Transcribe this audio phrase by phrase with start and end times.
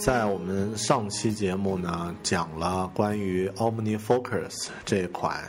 [0.00, 5.44] 在我们上期节目呢，讲了关于 OmniFocus 这款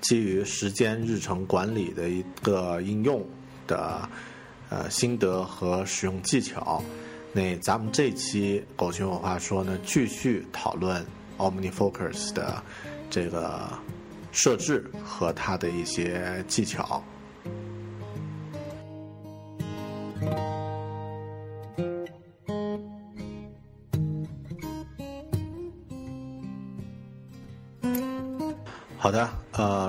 [0.00, 3.24] 基于时间日程管理的一个应用
[3.68, 4.08] 的
[4.70, 6.82] 呃心得和使用技巧。
[7.32, 11.06] 那咱们这期狗熊有话说呢，继续讨论
[11.38, 12.60] OmniFocus 的
[13.08, 13.68] 这个
[14.32, 17.00] 设置和它的一些技巧。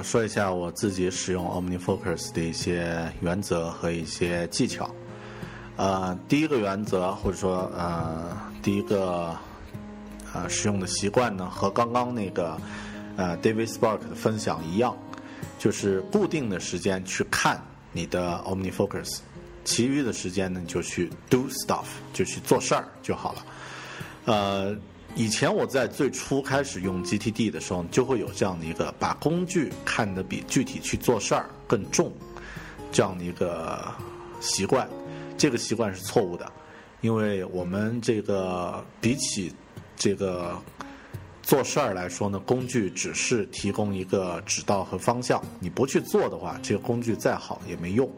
[0.04, 4.94] 说一下我自己使用 OmniFocus 的一些原则和一些技巧。
[5.78, 9.36] 呃，第一个原则或者说呃第一个
[10.34, 12.58] 呃使用的习惯呢，和刚刚那个
[13.16, 14.96] 呃 David Spark 的分享一样，
[15.58, 17.60] 就是固定的时间去看
[17.92, 19.20] 你的 OmniFocus，
[19.64, 23.46] 其余的时间呢就去 do stuff，就去做事儿就好了。
[24.26, 24.78] 呃。
[25.16, 32.12] 以前我在最初开始用 GTD 的时候，就会有这样的一个把工具看得比具体去做事儿更重
[32.92, 33.94] 这样的一个
[34.40, 34.90] 习惯。
[35.38, 36.52] 这个习惯是错误的，
[37.02, 39.54] 因为我们这个比起
[39.96, 40.60] 这个
[41.44, 45.40] 做事儿来说呢，工具只是提供一个指导和方向。
[45.60, 48.10] 你不去做的话，这个工具再好也没用。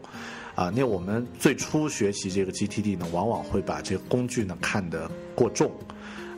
[0.54, 5.70] 啊，那我们最初学习这个 GTD 呢，往往会把这个工具呢看得过重。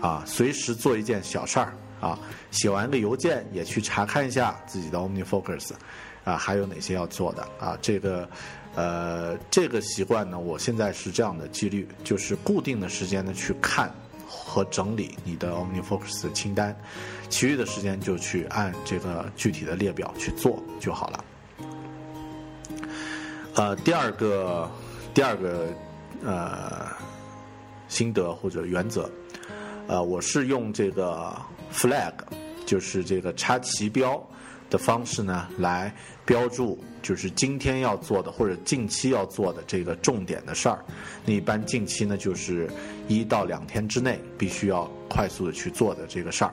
[0.00, 2.18] 啊，随时做一件小事儿啊，
[2.50, 5.72] 写完个邮件也去查看一下自己的 OmniFocus，
[6.24, 7.76] 啊，还有哪些要做的啊？
[7.82, 8.28] 这个，
[8.76, 13.92] 呃，这个习惯呢，我现在是这样的纪律，就是固定的时间呢去看
[14.28, 16.76] 和整理你的 OmniFocus 清单，
[17.28, 21.24] 其余的时间就去按这个具体的列表去做就好了。
[23.56, 24.70] 呃，第二个，
[25.12, 25.66] 第二个，
[26.24, 26.86] 呃，
[27.88, 29.10] 心得或者原则。
[29.88, 31.34] 呃，我是用这个
[31.72, 32.12] flag，
[32.66, 34.22] 就是这个插旗标
[34.68, 35.90] 的方式呢，来
[36.26, 40.84] 标注就是今天要做的或者近期要做的这个重点的事儿。
[41.24, 42.68] 那一般近期呢，就是
[43.08, 46.52] 一到两天之内必须要快速的去做的这个事儿。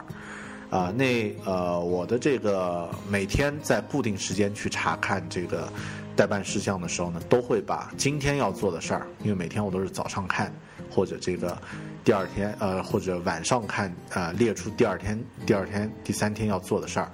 [0.70, 5.68] 啊，那呃，我的这个每天在固定时间去查看这个
[6.16, 10.54] 代办事项的时候呢，都会把今天要做的事儿，因为每天我都是早上看
[10.96, 11.58] 或者这个。
[12.06, 17.12] 第二天，呃，或者晚上看，啊，列出第二天、第二天、第三天要做的事儿。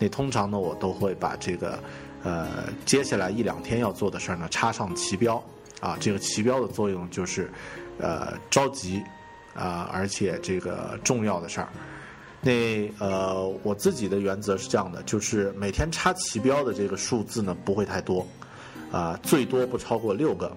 [0.00, 1.78] 那通常呢，我都会把这个，
[2.24, 5.40] 呃，接下来一两天要做的事儿呢，插上旗标。
[5.80, 7.48] 啊，这个旗标的作用就是，
[7.98, 9.00] 呃，着急，
[9.54, 11.68] 啊，而且这个重要的事儿。
[12.40, 18.26] 那呃，我自己的原则是这样的，就是每天插旗标的这个数字呢，不会太多，
[18.90, 20.50] 啊，最多不超过六个。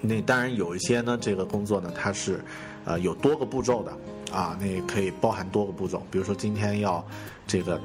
[0.00, 2.42] 那当然有一些呢，这个工作呢，它是，
[2.84, 3.92] 呃，有多个步骤的，
[4.32, 6.02] 啊，那可以包含多个步骤。
[6.10, 7.04] 比如说今天要
[7.46, 7.78] 这个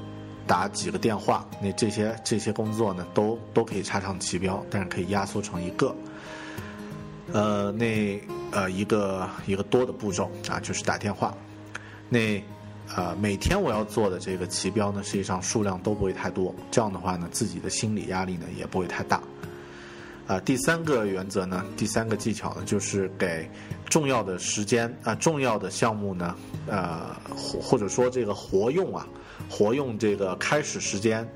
[0.47, 5.93] 打几个电话，那这些这些工作呢，都都可以插上旗标，但是可以压缩成一个，
[7.33, 8.21] 呃，那
[8.51, 11.35] 呃一个一个多的步骤啊，就是打电话。
[12.07, 12.41] 那
[12.95, 19.21] 呃每天我要做的这个旗标呢，实际上数量都不会太多，这样的话呢，自己的心理压力呢也不会太大。
[20.27, 23.47] 啊，第三个原则呢，第三个技巧呢，就是给
[23.87, 26.35] 重要的时间啊，重要的项目呢，
[26.67, 29.07] 呃，或者说这个活用啊，
[29.47, 31.27] 活用这个开始时间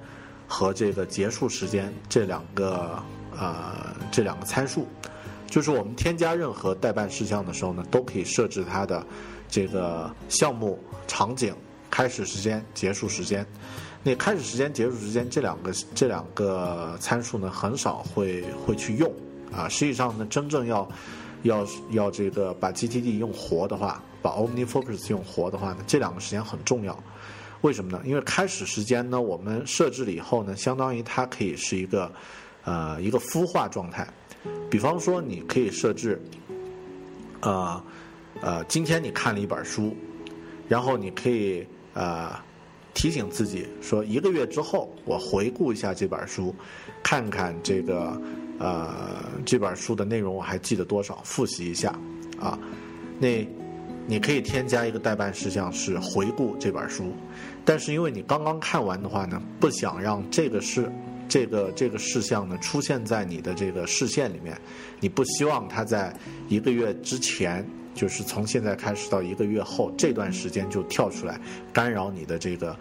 [0.48, 3.00] 和这个结束时间这两个
[3.38, 4.88] 呃这两个参数，
[5.46, 9.06] 就是我们添加任何代办事项的时候呢，都可以设置它的
[9.48, 11.56] 这个项目场景、
[11.92, 13.46] 开始时间、结束时间。
[14.02, 19.14] 那开始时间、结束时间这两个这两个参数呢，很少会会去用
[19.52, 19.68] 啊。
[19.68, 20.88] 实际上呢，真正要
[21.44, 26.98] 要要这个把 GTD 用活的话，把 OmniFocus 用活的话呢，这两个时间很重要。
[27.62, 28.02] 为什么呢？
[28.06, 32.10] 因为开始时间呢，我们设置了以后呢，相当于它可以是一个
[32.64, 34.08] 呃一个孵化状态。
[34.70, 36.22] 比方说，你可以设置
[37.42, 37.84] 呃
[38.40, 39.94] 呃，今天你看了一本书，
[40.70, 42.32] 然后你可以呃
[42.94, 46.54] 提醒自己说，一个月之后我回顾一下这本书，
[47.04, 48.20] 看看这个
[48.58, 51.98] 呃这本书的内容我还记得多少，复习一下
[52.40, 52.58] 啊。
[53.20, 53.48] 那
[54.08, 57.14] 你可以添加一个代办事项是回顾这本书，
[57.64, 60.92] 但是因为你刚刚看完的话呢，不想让这个事
[61.28, 64.60] 这个这个事项呢出现在你的这个视线里面，
[65.00, 66.12] 你不希望它在
[66.48, 67.64] 一个月之前，
[67.94, 71.40] 就是从现在开始到一个月后这段时间就跳出来
[71.74, 72.76] 干扰你的这个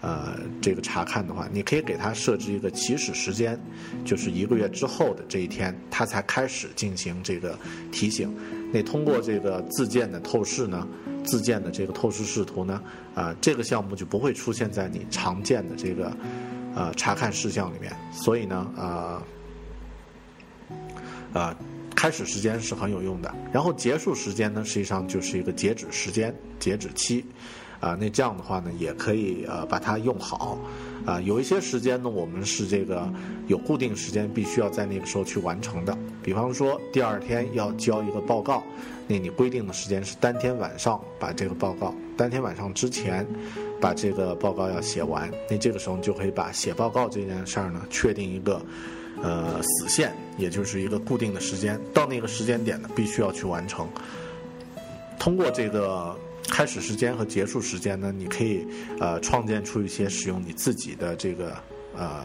[0.00, 3.58] 呃这个查看的话，你可以给它设置一个起始时间，
[4.04, 7.58] 就是一个月之后的这一天，它才开始进行这个
[7.92, 8.34] 提醒。
[8.72, 10.86] 那通过这个自建的透视呢，
[11.24, 12.82] 自建的这个透视视图呢，
[13.14, 16.16] 啊，这个项目就不会出现在你常见的这个
[16.74, 17.92] 呃查看事项里面。
[18.10, 19.22] 所以呢，呃，
[21.32, 21.56] 呃，
[22.04, 23.34] 开始时间是很有用的。
[23.50, 27.24] 然后结束时间呢，实际上就是一个截止时间、截止期。
[27.80, 30.58] 啊，那这样的话呢，也可以呃把它用好。
[31.06, 33.10] 啊，有一些时间呢，我们是这个
[33.46, 35.96] 有固定时间，必须要在那个时候去完成的。
[36.22, 38.62] 比方说，第二天要交一个报告，
[39.06, 43.26] 那你规定的时间是当天晚上把这个报告，当天晚上之前
[43.80, 45.30] 把这个报告要写完。
[45.50, 48.62] 那这个时候就可以把写报告这件事儿呢，确定一个
[49.24, 53.88] 呃死线，也就是一个固定的时间，到那个时间点呢，必须要去完成。
[55.18, 56.16] 通过这个。
[56.46, 58.12] 开始时间和结束时间呢？
[58.12, 58.66] 你可以
[59.00, 61.56] 呃创建出一些使用你自己的这个
[61.96, 62.24] 呃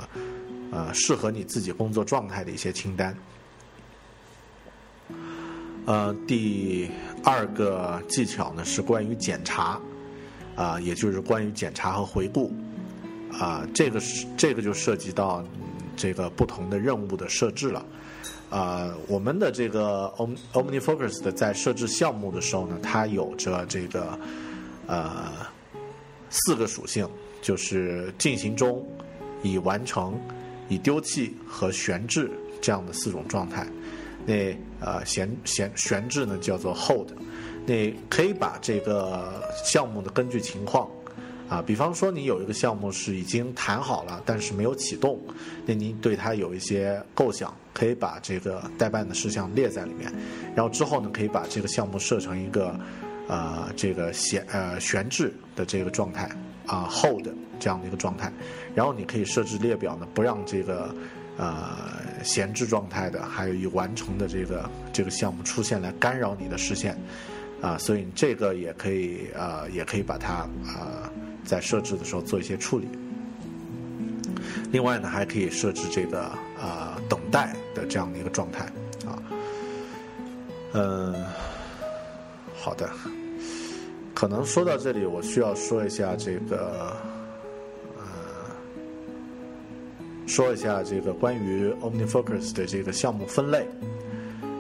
[0.71, 3.17] 呃适合你自己工作状态的一些清单。
[5.85, 6.91] 呃，第
[7.23, 9.79] 二个技巧呢是关于检查
[10.53, 12.51] 啊，也就是关于检查和回顾
[13.31, 15.41] 啊，这个是这个就涉及到
[15.99, 17.85] 这个不同的任务的设置了。
[18.49, 20.11] 啊，我们的这个
[20.53, 24.17] OmniFocus 的在设置项目的时候呢，它有着这个
[24.87, 25.31] 呃
[26.31, 27.07] 四个属性，
[27.43, 28.83] 就是进行中、
[29.43, 30.19] 已完成、
[30.67, 33.67] 已丢弃和悬置这样的四种状态。
[34.25, 37.09] 那呃闲闲悬置呢叫做 Hold，
[37.67, 40.89] 那可以把这个项目的根据情况。
[41.49, 45.19] 啊，比方说你有一个项目是已经谈好了，但是没有启动，
[45.65, 50.13] 那您对它有一些构想，可以把这个代办的事项列在里面，
[50.55, 52.79] 然后之后呢，可以把这个项目设成一个，
[53.27, 56.29] 呃，这个闲呃悬置的这个状态
[56.67, 57.27] 啊，hold
[57.59, 58.31] 这样的一个状态，
[58.75, 60.93] 然后你可以设置列表呢，不让这个
[61.35, 61.75] 呃
[62.23, 66.95] 闲置状态的，还有已完成的这个这个项目出现来干扰你的视线，
[67.59, 71.11] 啊，所以这个也可以呃也可以把它啊。
[71.45, 72.87] 在设置的时候做一些处理。
[74.71, 76.31] 另外呢，还可以设置这个
[76.61, 78.65] 呃等待的这样的一个状态
[79.05, 79.17] 啊。
[80.73, 81.15] 嗯，
[82.55, 82.87] 好的。
[84.13, 86.95] 可能说到这里，我需要说一下这个
[87.97, 88.03] 呃，
[90.27, 93.65] 说一下这个关于 OmniFocus 的这个项目分类，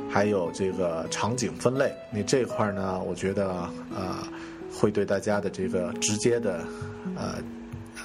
[0.09, 1.93] 还有这个场景分类。
[2.11, 4.17] 你这块呢，我觉得呃。
[4.79, 6.63] 会对大家的这个直接的，
[7.17, 7.35] 呃，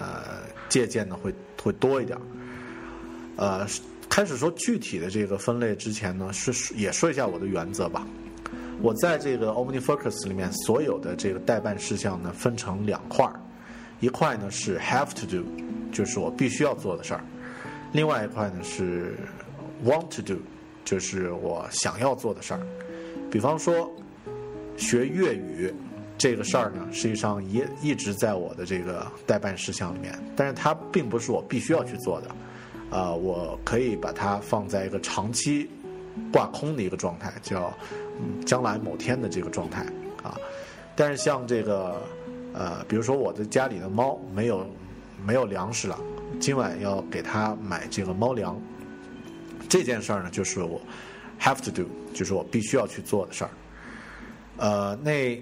[0.01, 1.33] 呃，借鉴呢会
[1.63, 2.19] 会多一点。
[3.37, 3.65] 呃，
[4.09, 8.05] 开始说具体的这个分类之前呢，是也说一下我的原则吧。
[8.83, 13.39] 我在这个 OmniFocus 里面所有的这个代办事项呢，分成两块儿，
[14.01, 15.45] 一块呢是 Have to do，
[15.93, 17.21] 就是我必须要做的事儿；
[17.93, 19.15] 另外一块呢是
[19.85, 20.41] Want to do，
[20.85, 22.61] 就是我想要做的事儿。
[23.31, 23.89] 比方说
[24.77, 25.73] 学粤语。
[26.25, 35.69] 这个事儿呢，实际上一一直在我的这个代办事项里面，但是它并不是我必须要去做的，啊，我可以把它放在一个长期
[36.33, 37.71] 挂空的一个状态，叫
[38.47, 39.85] 将来某天的这个状态
[40.23, 40.35] 啊。
[40.97, 42.01] 但是像这个
[42.55, 44.67] 呃，比如说我的家里的猫没有
[45.27, 46.01] 没有粮食了，
[46.41, 48.59] 今晚要给它买这个猫粮，
[49.69, 50.81] 这件事儿呢，就是我
[51.39, 53.51] have to do，就是我必须要去做的事儿，
[54.57, 55.39] 呃，那。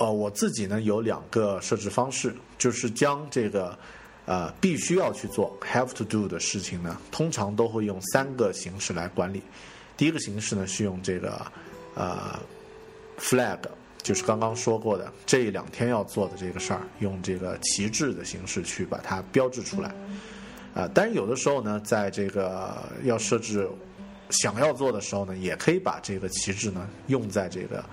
[0.00, 3.78] 呃，我自己呢有两个设置方式，就是将这个
[4.26, 9.40] 呃必须要去做 have to do 的事情呢，通常都会用三个形式来管理。
[9.96, 11.40] 第一个形式呢是用这个
[11.94, 12.36] 呃
[13.20, 13.60] flag，
[14.02, 19.94] 就是刚刚说过的这两天要做的这个事儿，用这个旗帜的形式去把它标志出来。
[20.74, 23.68] 啊，但是有的时候呢，在这个要设置
[24.30, 27.84] 想要做的时候呢，也可以把这个旗帜呢用在这个。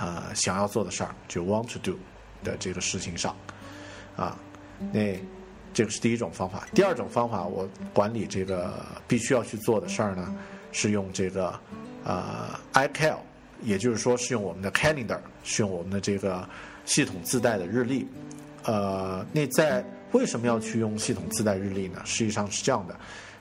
[0.00, 1.98] 呃，想要做的事儿，就 want to do
[2.44, 3.34] 的这个事情上，
[4.16, 4.38] 啊，
[4.92, 5.18] 那
[5.74, 6.66] 这个是第一种方法。
[6.72, 10.34] 第二种方法，我管理这个必须要去做的事儿呢，
[10.70, 11.58] 是用这个
[12.04, 13.18] 呃 i c a l
[13.62, 16.48] 也就是说是用我们的 Calendar，是用我们的这个
[16.84, 18.06] 系统自带的日历。
[18.64, 22.00] 呃，那在为什么要去用系统自带日历呢？
[22.04, 22.96] 实际上是这样的，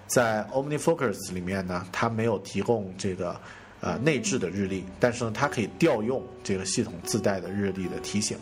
[0.07, 3.39] 在 OmniFocus 里面呢，它没有提供这个
[3.81, 8.37] 呃内置的日历，但是呢，它可以调用这个系统自带的日历的提醒。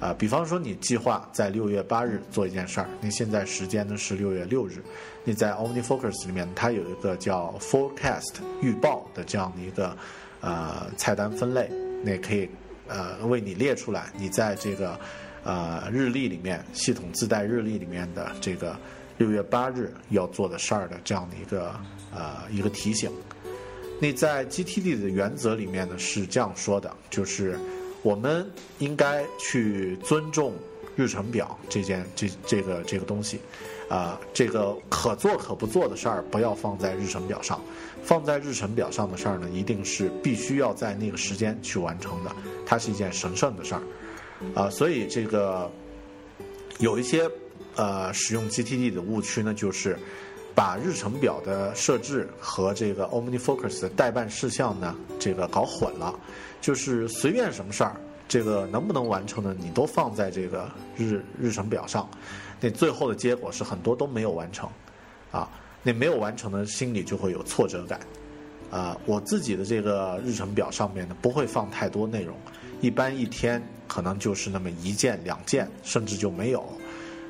[0.00, 4.82] 啊，比方说你计划在六月八日做一件事儿，你现在时间呢是六月六日，
[5.22, 9.96] 你在 OmniFocus 里面它有一个叫 Forecast 预报的这样的一个
[10.40, 11.70] 呃菜单分类，
[12.02, 12.50] 那可以
[12.88, 14.98] 呃为你列出来，你在这个
[15.44, 18.76] 呃日历里面系统自带日历里面的这个
[19.18, 21.72] 六月八日要做的事儿的这样的一个
[22.12, 23.08] 呃一个提醒。
[24.02, 27.56] 那在 GTD 的原则里面呢是这样说的，就是
[28.02, 28.44] 我们
[28.80, 30.54] 应该去尊重
[30.96, 33.38] 日程表这件这这个这个东西，
[33.88, 37.62] 啊、这个可做可不做的事儿不要放在日程表上，
[38.02, 42.34] 放在日程表上的事儿呢，一定是必须要在那个时间去完成的，
[42.66, 43.82] 它是一件神圣的事儿，
[44.52, 45.70] 啊、所以这个
[46.80, 47.30] 有一些
[47.76, 49.96] 呃使用 GTD 的误区呢，就是
[50.54, 56.14] 把日程表的设置和这个 OmniFocus 的代办事项呢，这个搞混了，
[56.60, 57.96] 就是随便什么事儿，
[58.28, 62.08] 这个能不能完成呢，你都放在这个日日程表上，
[62.60, 64.68] 那最后的结果是很多都没有完成，
[65.30, 65.48] 啊，
[65.82, 68.00] 那没有完成呢，心里就会有挫折感。
[68.70, 72.34] 啊，我自己的这个日程表上面呢，不会放太多内容，
[72.80, 76.66] 一般一天可能就是那么一件、两件，甚至就没有，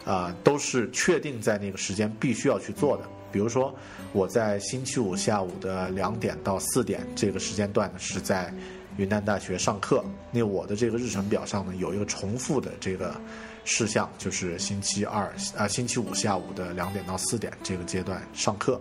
[0.05, 3.05] 啊，都是确定在那个时间必须要去做的。
[3.31, 3.75] 比如说，
[4.13, 8.53] 我在星期五下午的两点到四点这个时间段呢，是在
[8.99, 10.05] 云南大学上课。
[10.31, 13.19] 那我的这个日程表上呢，有一个重复的这个
[13.65, 18.81] 事项，就是星期二啊、星期五下午的两点到四点这个阶段上课。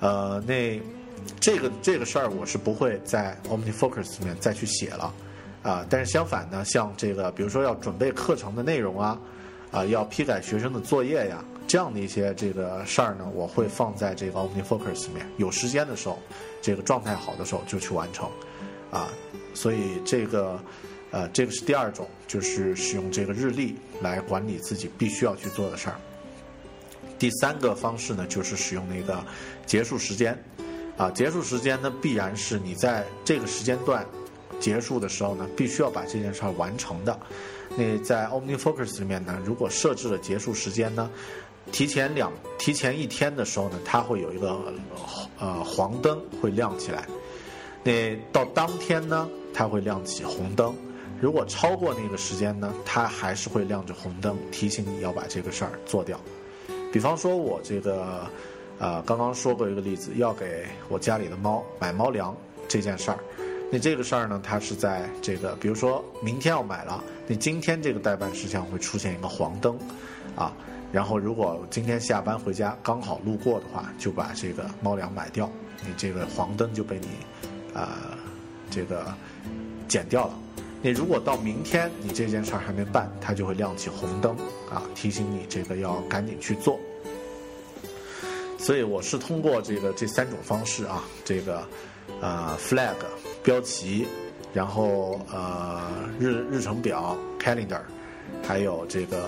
[0.00, 0.80] 呃，那
[1.38, 5.12] 这个这个事儿我是不会在 OmniFocus 里面再去写了
[5.62, 9.16] 啊、但是相反呢，像这个比如说要准备课程的内容啊，
[9.72, 16.18] 啊、要批改学生的作业呀，这样的一些这个事儿呢，我会放在这个 OmniFocus 里面，有时间的时候，
[16.60, 18.30] 这个状态好的时候就去完成
[18.90, 19.08] 啊、
[19.54, 20.60] 所以这个
[21.10, 25.96] 呃，这个是第二种，就是使用这个日历来管理自己必须要去做的事儿。
[27.18, 29.24] 第三个方式呢，就是使用那个
[29.64, 30.36] 结束时间，
[30.98, 34.04] 啊，结束时间呢，必然是你在这个时间段
[34.60, 37.18] 结束的时候呢，必须要把这件事儿完成的。
[37.76, 41.10] 那在 OmniFocus 里面呢，如果设置了结束时间呢，
[41.70, 44.72] 提前两提前一天的时候呢，它会有一个
[45.38, 47.06] 呃黄灯会亮起来。
[47.82, 50.74] 那到当天呢，它会亮起红灯。
[51.20, 56.20] 如果超过那个时间呢，它还是会亮着红灯，提醒你要把这个事儿做掉。
[56.92, 58.28] 比方说，我这个
[58.78, 62.36] 呃刚刚说过一个例子，要给我家里的猫买猫粮
[62.68, 63.18] 这件事儿。
[63.74, 69.78] 那这个事儿呢，它是在这个，比如说明天要买了，那今天这个代办事项会出现一个黄灯，
[70.36, 70.52] 啊，
[70.92, 75.50] 然后如果今天下班回家刚好路过的话，就把这个猫粮买掉，
[75.86, 77.08] 你这个黄灯就被你
[77.72, 78.18] 啊、
[78.70, 79.06] 这个
[79.88, 80.34] 减掉了。
[80.82, 84.36] 那如果到明天你这件事儿还没办，它就会亮起红灯
[84.70, 86.78] 啊，提醒你这个要赶紧去做。
[88.58, 91.66] 所以我是通过这个这三种方式啊，这个
[92.20, 92.96] 呃 flag
[93.42, 94.06] 标题，
[94.54, 97.80] 然后呃日日程表 calendar，
[98.42, 99.24] 还有这个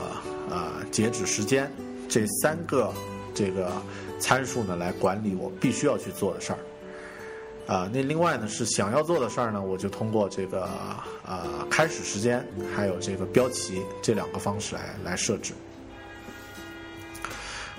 [0.51, 1.71] 呃截止时间
[2.09, 2.93] 这三个
[3.35, 3.73] 这个
[4.19, 6.59] 参数呢，来管理我必须要去做的事儿。
[7.67, 10.69] 啊、那另外呢是想要做的事儿呢，我就通过这个
[11.27, 15.55] 呃开始时间，还有这个标题这两个方式来来设置。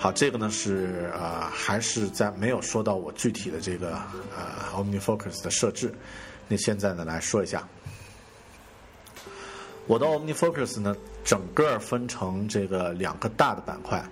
[0.06, 3.96] 好，这个呢是呃还是在没有说到我具体的这个
[4.38, 5.92] 呃 OmniFocus 的设置。
[6.48, 7.68] 那现在呢来说一下，
[9.88, 14.06] 我的 OmniFocus 呢整个分成这个两个大的板块，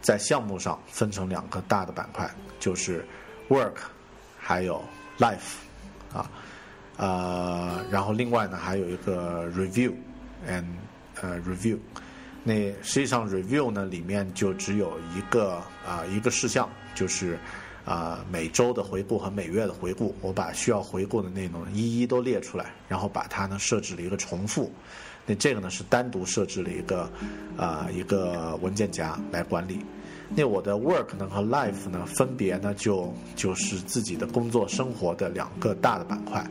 [0.00, 3.04] 在项目上分成两个大的板块，就是
[3.48, 3.78] Work
[4.38, 4.80] 还有
[5.18, 5.56] Life
[6.14, 6.30] 啊，
[6.98, 9.92] 呃，然后另外呢还有一个 Review
[10.48, 10.66] and
[11.20, 11.80] Review。
[12.44, 17.38] 那实际上 review 呢里面就只有一个啊、一个事项，就是
[17.84, 24.70] 啊、每周的回顾和每月的回顾，我把需要回顾的内容一一都列出来，然后把它呢设置了一个重复。
[25.24, 27.10] 那这个呢是单独设置了一个
[27.56, 29.78] 啊、一个文件夹来管理。
[30.34, 36.44] 那我的 work 呢和 life 呢，分别呢就就是自己的工作生活的两个大的板块。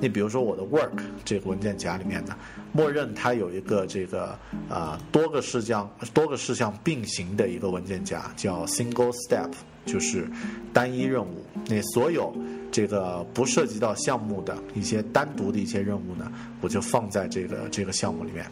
[0.00, 2.36] 你比如说我的 work 这个文件夹里面呢，
[2.72, 4.36] 默认它有一个这个
[4.68, 9.50] 啊多个事项多个事项并行的一个文件夹，叫 single step，
[9.86, 10.26] 就是
[10.72, 11.44] 单一任务。
[11.68, 12.34] 那所有
[12.72, 18.44] 这个不涉及到项目的一些单独的一些任务呢，我就放在这个这个项目里面。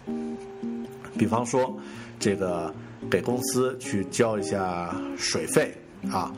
[1.19, 1.77] 比方说，
[2.21, 2.73] 这个
[3.09, 5.73] 给公司去交一下水费
[6.11, 6.33] 啊。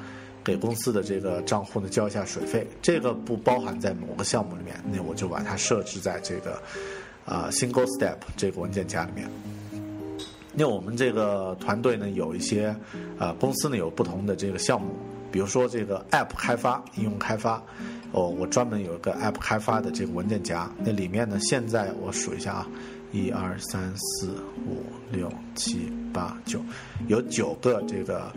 [0.45, 6.61] 给公司的这个账户呢交一下水费，这个不包含在某个项目里面，那我就把它设置在这个
[7.25, 9.31] 啊 single step 这个文件夹里面。
[10.53, 12.75] 那我们这个团队呢有一些
[13.21, 14.97] 啊公司呢有不同的这个项目，
[15.31, 17.63] 比如说这个 app 开发、应用开发，
[18.11, 22.69] 哦，我专门有一个 app 开发的这个文件夹，那里面呢现在我数一下啊，
[23.13, 26.61] 一二三四五六七八九，
[27.07, 28.33] 有九个这个。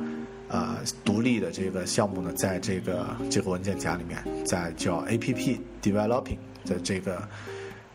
[0.48, 7.28] 呃，独立的这个项目呢，在这个这个文件夹里面，在叫 A P P Developing 的这个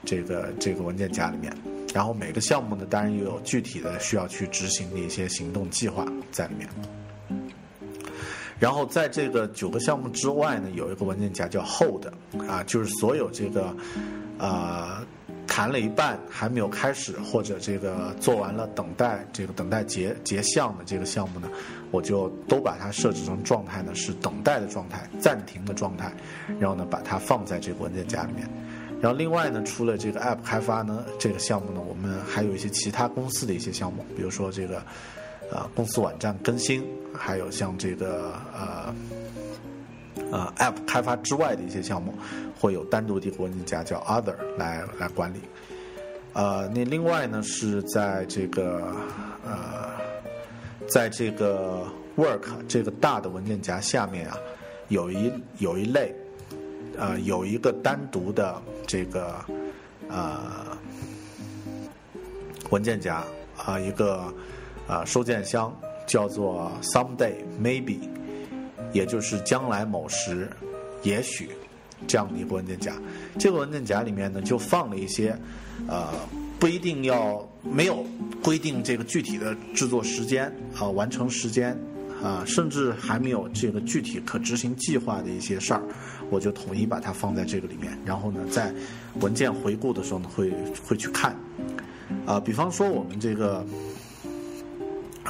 [0.04, 1.56] 这个这个文件夹里面，
[1.94, 6.68] 然后每个项目呢，当然也有具体的需要去执行的一些行动计划在里面。
[8.58, 12.04] 然后在这个九个项目之外呢，有一个文件夹叫 Hold
[12.48, 13.72] 啊，就是所有这个
[14.38, 15.06] 呃。
[15.50, 21.48] 谈了一半还没有开始，或者这个做完了等待这个等待结结项的这个项目呢，
[21.90, 26.12] 我就都把它设置成状态呢是等待的状态、暂停的状态，
[26.60, 28.48] 然后呢把它放在这个文件夹里面。
[29.02, 34.80] 然后另外呢，除了这个 App 开发呢这个项目呢，我们还有一些其他公司的一些项目，比如说这个
[35.50, 38.94] 呃公司网站更新，还有像这个呃。
[40.30, 42.14] 呃，App 开发之外的一些项目，
[42.58, 45.40] 会有单独的一个文件夹叫 Other 来来管理。
[46.32, 48.94] 呃，那另外呢是在这个
[49.44, 49.90] 呃，
[50.86, 51.84] 在这个
[52.16, 54.36] Work 这个大的文件夹下面啊，
[54.88, 56.14] 有一有一类，
[56.96, 59.34] 呃，有一个单独的这个
[60.08, 60.78] 呃
[62.70, 63.24] 文件夹
[63.56, 64.32] 啊，一个
[64.86, 68.08] 啊收件箱叫做 Someday Maybe。
[68.92, 70.48] 也就是将来某时，
[71.02, 71.50] 也许
[72.06, 72.94] 这样的一个文件夹，
[73.38, 75.36] 这个文件夹里面呢就放了一些，
[75.86, 76.08] 呃，
[76.58, 78.04] 不一定要没有
[78.42, 81.78] 规定这个具体的制作时间啊，完成时间
[82.22, 85.82] 啊，甚至还没有这个具体可执行计划的一些事儿，
[86.30, 87.96] 我就统一把它放在这个里面。
[88.04, 88.74] 然后呢，在
[89.20, 90.52] 文件回顾的时候呢，会
[90.86, 91.34] 会去看，
[92.26, 93.64] 啊，比方说我们这个。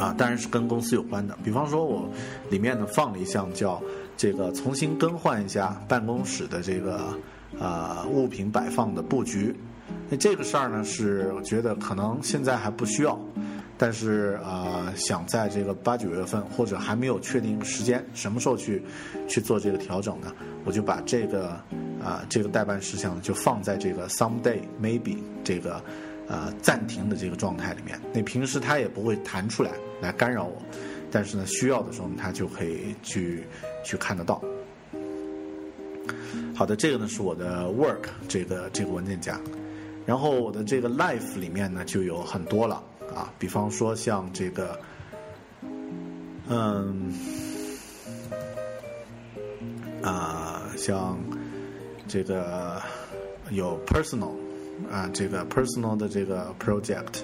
[0.01, 1.37] 啊，当然是跟公司有关的。
[1.45, 2.09] 比方说，我
[2.49, 3.83] 里面呢放了一项叫
[4.17, 7.15] 这个重新更换一下办公室的这个
[7.59, 9.55] 呃物品摆放的布局。
[10.09, 13.19] 那这个事儿呢，是我觉得可能现在还不需要，
[13.77, 18.83] 但是呃想在这个八九月份或者还没有确定时间什么时候去
[19.29, 20.33] 去做这个调整呢，
[20.65, 21.51] 我就把这个
[22.03, 25.83] 啊这个代办事项就放在这个 someday maybe 这个。
[26.31, 30.63] 呃，暂停的这个状态里面，那平时它也不会弹出来来干扰我，
[31.11, 33.43] 但是呢，需要的时候它就可以去
[33.83, 34.41] 去看得到。
[36.55, 39.41] 好的，这个呢是我的 work 这个这个文件夹，
[40.07, 42.81] 然后我的这个 life 里面呢就有很多了
[43.13, 44.79] 啊，比方说像这个，
[46.49, 47.13] 嗯，
[50.01, 51.19] 啊，像
[52.07, 52.81] 这个
[53.51, 54.31] 有 personal。
[54.91, 57.23] 啊，这个 personal 的这个 project，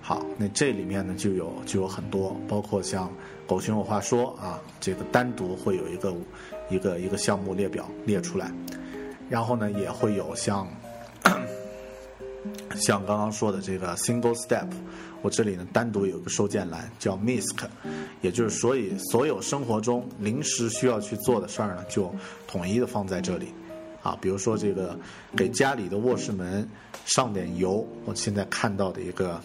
[0.00, 3.10] 好，那这里面呢就有就有很多，包括像
[3.46, 6.14] 狗熊有话说啊，这个单独会有一个
[6.70, 8.50] 一个一个项目列表列出来，
[9.28, 10.66] 然后呢也会有像
[12.76, 14.68] 像刚刚说的这个 single step，
[15.22, 17.66] 我这里呢单独有一个收件栏叫 misc，
[18.20, 22.14] 也就是所以所有生活中临时需要去做的事儿呢，就
[22.46, 23.48] 统一的放在这里。
[24.06, 24.96] 啊，比如说这个
[25.36, 26.68] 给家里的卧室门
[27.06, 29.40] 上点油，我现在看到的一个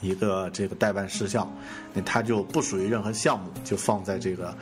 [0.00, 1.46] 一个这个代办事项，
[1.92, 4.56] 那它就不属于任何项目，就放在这个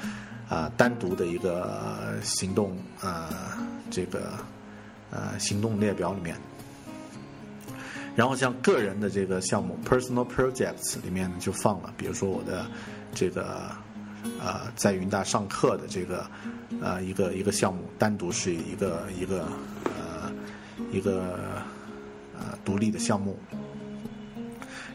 [0.49, 3.57] 啊单独的一个行动啊
[3.89, 4.33] 这个
[5.13, 6.37] 呃行动列表里面。
[8.17, 12.67] 然后像个人的这个项目 （personal projects） 里面呢，就放了，比如说我的
[13.15, 13.71] 这个
[14.41, 16.27] 呃在云大上课的这个。
[16.83, 19.47] 呃，一个一个项目单独是一个一个
[19.85, 20.33] 呃
[20.93, 21.39] 一个
[22.37, 23.39] 呃独立的项目，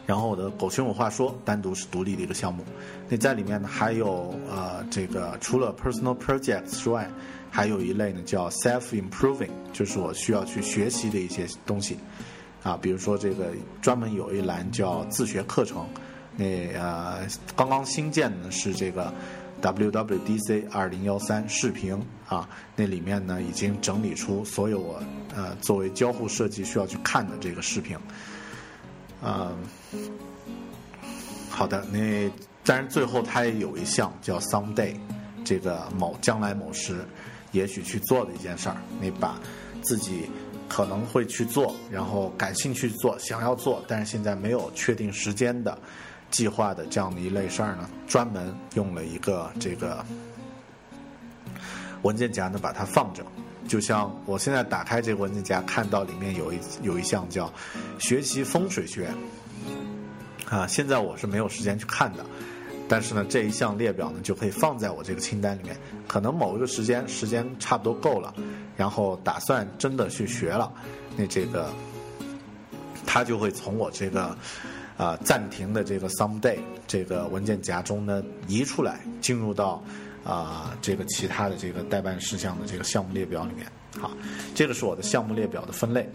[0.06, 2.62] 然后我的狗熊有话说单独是独立的一个项目。
[3.08, 7.10] 那在里面呢，还有呃这个除了 personal projects 之外，
[7.50, 11.96] 还有一类呢叫 self improving，就是我需要去学习的一些东西
[12.62, 15.86] 啊，比如说这个专门有一栏叫自学课程
[16.36, 19.12] 那呃，刚刚新建的是这个
[19.60, 25.02] WWDC 二零幺三视频啊，那里面呢已经整理出所有我
[25.34, 27.96] 呃作为交互设计需要去看的这个视频。
[29.22, 29.56] 嗯，
[31.48, 32.30] 好的，那
[32.64, 34.94] 当然最后它也有一项叫 someday，
[35.44, 37.04] 这个某将来某时，
[37.52, 39.38] 也许去做的一件事儿，你把
[39.82, 40.30] 自己。
[40.68, 45.78] 可能会去做，然后感兴趣做，想要做，但是现在没有确定时间的
[46.32, 50.04] 计划的这样的一类事儿呢，专门用了一个这个
[52.02, 53.22] 文件夹呢把它放着，
[53.68, 57.52] 就像我现在打开这个文件夹，看到里面有一有一项叫
[58.00, 59.08] 学习风水学
[60.48, 62.26] 啊，现在我是没有时间去看的。
[62.88, 65.74] 但是呢，这一项列表呢就可以放在我这个清单里面。
[66.06, 68.34] 可能某一个时间，时间差不多够了，
[68.76, 70.70] 然后打算真的去学了，
[71.16, 71.72] 那这个
[73.06, 74.36] 他就会从我这个
[74.96, 79.82] 啊暂停的这个 someday 这个文件夹中呢移出来，进入到
[80.24, 83.66] 啊这个其他的这个代办事项的这个项目列表里面。
[84.00, 84.10] 好，
[84.54, 86.08] 这个是我的项目列表的分类。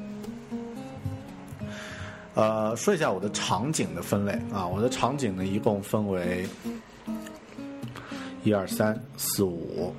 [2.34, 6.48] 呃，说一下我的场景的分类啊，我的场景呢一共分为
[8.44, 9.92] 一二三四五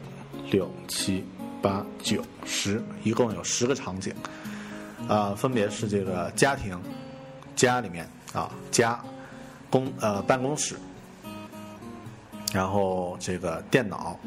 [0.49, 1.25] 六七
[1.61, 4.15] 八九十，一共有十个场景，
[5.09, 6.81] 啊，分别是这个家庭、
[7.57, 8.99] 家里面啊家
[9.71, 10.77] 公呃办公室，
[12.53, 14.19] 然后这个电脑，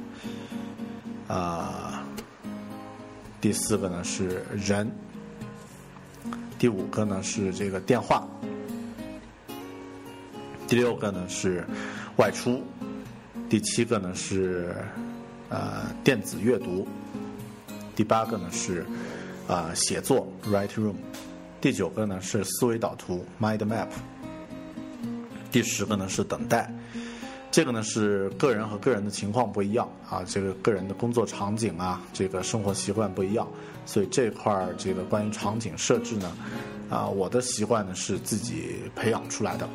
[1.28, 2.04] 啊，
[3.40, 4.92] 第四个呢是人。
[6.60, 8.28] 第五个呢是这个电话，
[10.68, 11.66] 第六个呢是
[12.18, 12.62] 外出，
[13.50, 14.76] 第七个呢是
[15.50, 16.88] 呃电子阅读，
[17.96, 18.86] 第八个呢是
[19.48, 20.94] 啊写作 write room，
[21.62, 23.88] 第九个呢是思维导图 mind map，
[25.52, 26.74] 第十个呢是等待。
[27.52, 33.48] 这个呢是个人和个人的情况不一样啊，这个个人的工作场景啊，这个生活习惯不一样，
[33.86, 36.32] 所以这块儿这个关于场景设置呢，
[36.90, 39.70] 啊，我的习惯呢是自己培养出来的。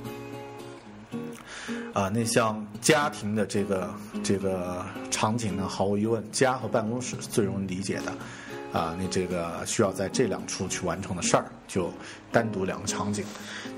[1.93, 3.95] 啊，那像家庭的这个
[4.25, 8.13] 这个场景呢，毫无疑问，家和办公室是最容易理解的。
[8.77, 11.91] 啊，你这个需要在这两处去完成的事儿，就
[12.31, 13.25] 单独两个场景。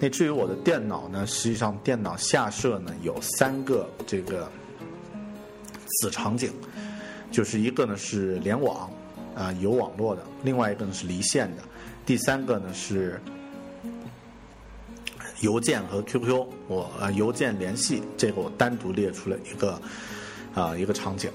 [0.01, 4.51] 那至于我的电脑呢，实际上电脑下设呢有三个这个
[6.01, 6.51] 子场景，
[7.31, 8.91] 就是一个呢是联网，
[9.37, 11.63] 啊有网络的；另外一个呢是离线的；
[12.05, 13.21] 第三个呢是
[15.43, 19.81] 邮件和 QQ，我呃邮件联系，这个我单独列出了一个
[20.57, 21.31] 啊一个场景。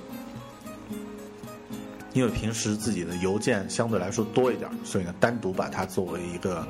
[2.13, 6.65] 因为平时自己的邮件相对来说多一点，所以呢，单独把它作为一个，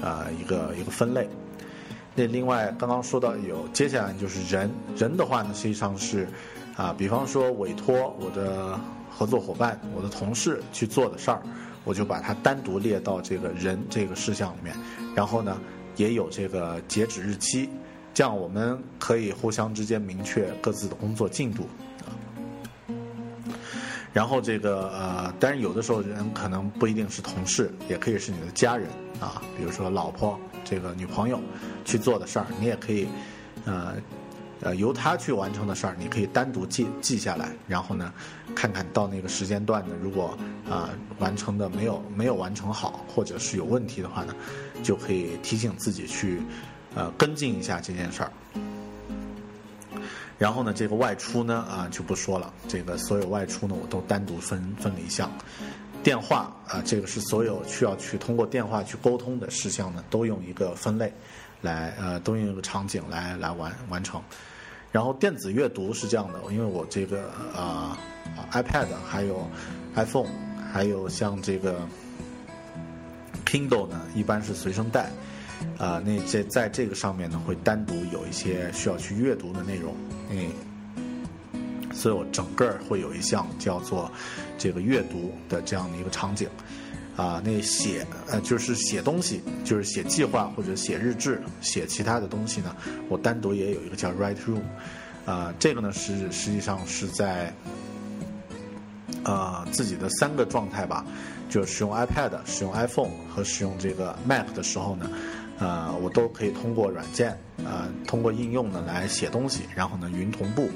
[0.00, 1.28] 呃，一个一个分类。
[2.14, 6.26] 那另外刚刚说到有，接下来就是人，人的话呢，实际上是，
[6.74, 8.80] 啊，比方说委托我的
[9.10, 11.42] 合作伙伴、我的同事去做的事儿，
[11.84, 14.74] 我就把它单独列到这个人这个事项里面。
[15.14, 15.60] 然后呢，
[15.96, 17.68] 也有这个截止日期，
[18.14, 21.68] 这样我们可以互相之间明确各自的工作进度。
[24.16, 28.88] 然后这个呃，当然有的时候人可能不一定是同事，也可以是你的家人
[29.20, 31.38] 啊，比如说老婆、这个女朋友
[31.84, 33.06] 去做的事儿，你也可以，
[33.66, 33.94] 呃，
[34.62, 38.10] 呃由他去完成的事儿，你可以单独记记下来，然后呢，
[38.54, 40.34] 看看到那个时间段呢，如果
[40.66, 44.34] 啊完成的没有没有完成好，或者是有问题的话呢，
[44.82, 46.40] 就可以提醒自己去
[46.94, 48.32] 呃跟进一下这件事儿。
[50.38, 52.52] 然后呢，这个外出呢，啊就不说了。
[52.68, 55.30] 这个所有外出呢，我都单独分分了一项。
[56.02, 61.12] 电话啊，这个是所有需要去通过电话去沟通的事项呢，都用一个分类
[61.62, 64.22] 来呃，都用一个场景来来完完成。
[64.92, 67.98] 然后电子阅读是这样的，因为我这个啊
[68.52, 69.48] iPad 还有
[69.94, 70.28] iPhone
[70.72, 71.80] 还有像这个
[73.44, 75.10] Kindle 呢，一般是随身带。
[75.78, 79.94] 啊，那这在这个上面呢，会单独有一些需要去阅读的内容，
[80.28, 80.50] 嗯，
[81.94, 84.10] 所以我整个会有一项叫做
[84.58, 86.48] 这个阅读的这样的一个场景，
[87.16, 92.74] 啊，那写呃就是写东西，就是写计划或者写日志、写其他的东西呢，
[93.08, 94.62] 我单独也有一个叫 write room，
[95.24, 97.54] 啊，这个呢是实际上是在
[99.24, 101.04] 呃自己的三个状态吧，
[101.48, 105.08] 就使用 iPad、使用 iPhone 和使用这个 Mac 的时候呢。
[105.58, 110.68] 呃，我都可以通过软件，呃，通过应用呢来写东西，然后呢云同步，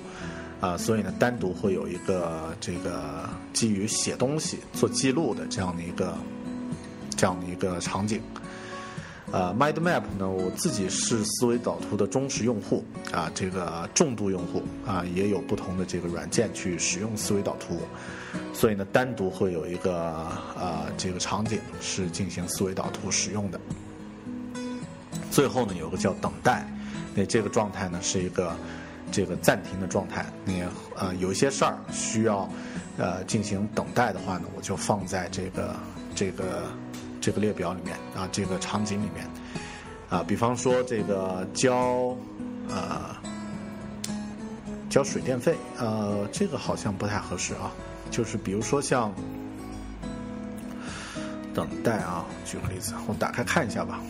[0.60, 6.16] 啊，所以呢单独会有一个这个基于写东西做记录的这样的一个
[7.16, 8.22] 这样的一个场景，
[9.30, 17.78] 呃，Mind Map 呢，我自己是思维导图的忠实用户啊，这个重度用户啊，也有不同的这个软件去使用思维导图，
[18.54, 20.26] 所以呢，单独会有一个
[20.58, 23.60] 呃这个场景是进行思维导图使用的。
[25.30, 26.66] 最后呢，有个叫等待，
[27.14, 28.54] 那这个状态呢是一个
[29.12, 30.26] 这个暂停的状态。
[30.44, 30.64] 你
[30.96, 32.48] 呃有一些事儿需要
[32.98, 35.74] 呃进行等待的话呢，我就放在这个
[36.14, 36.64] 这个。
[37.22, 39.28] 这个列表里面啊，这个场景里面
[40.08, 42.16] 啊，比方说这个交
[42.70, 43.14] 呃
[44.88, 47.70] 交水电费，呃，这个好像不太合适啊。
[48.10, 49.12] 就是比如说像
[51.52, 54.00] 等待啊，举个例子，我打开看一下吧。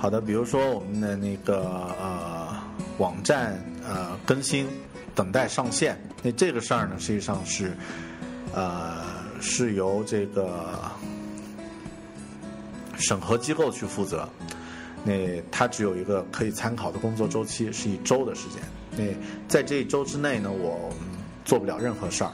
[0.00, 1.62] 好的，比如说我们的那个
[2.00, 2.56] 呃
[2.98, 4.66] 网站呃更新。
[5.12, 7.76] 等待上线，那这个事儿呢，实际上是，
[8.54, 9.02] 呃，
[9.40, 10.80] 是由这个
[12.96, 14.26] 审核机构去负责。
[15.04, 18.62] 那它只有一个可以参考的工作周期，是一周的时间。
[18.96, 19.04] 那
[19.48, 20.90] 在这一周之内呢，我
[21.44, 22.30] 做不了任何事儿，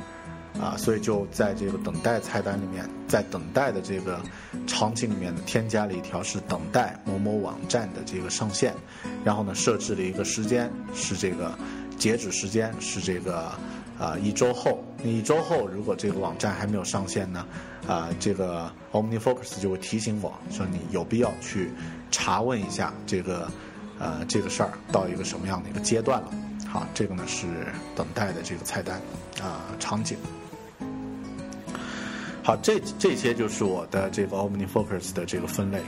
[0.61, 4.21] 啊，所以就在这个等待菜单里面，在等待的这个
[4.67, 8.75] 场景里面呢，添加了一条是等待某某网站的这个上线，
[9.25, 11.57] 然后呢，设置了一个时间是这个。
[11.99, 13.51] 截止时间是这个，
[13.99, 14.85] 啊，一周后。
[15.03, 17.47] 那一周后，如果这个网站还没有上线呢，
[17.89, 21.71] 啊，这个 OmniFocus 就会提醒我说你有必要去
[22.11, 23.51] 查问一下这个，
[23.99, 26.31] 呃，这个事儿到一个什么样的一个阶段了。
[26.69, 27.47] 好，这个呢是
[27.97, 29.01] 等待的这个菜单
[29.43, 30.19] 啊场景。
[32.47, 35.81] 好，这这些就是我的这个 OmniFocus 的这个分类。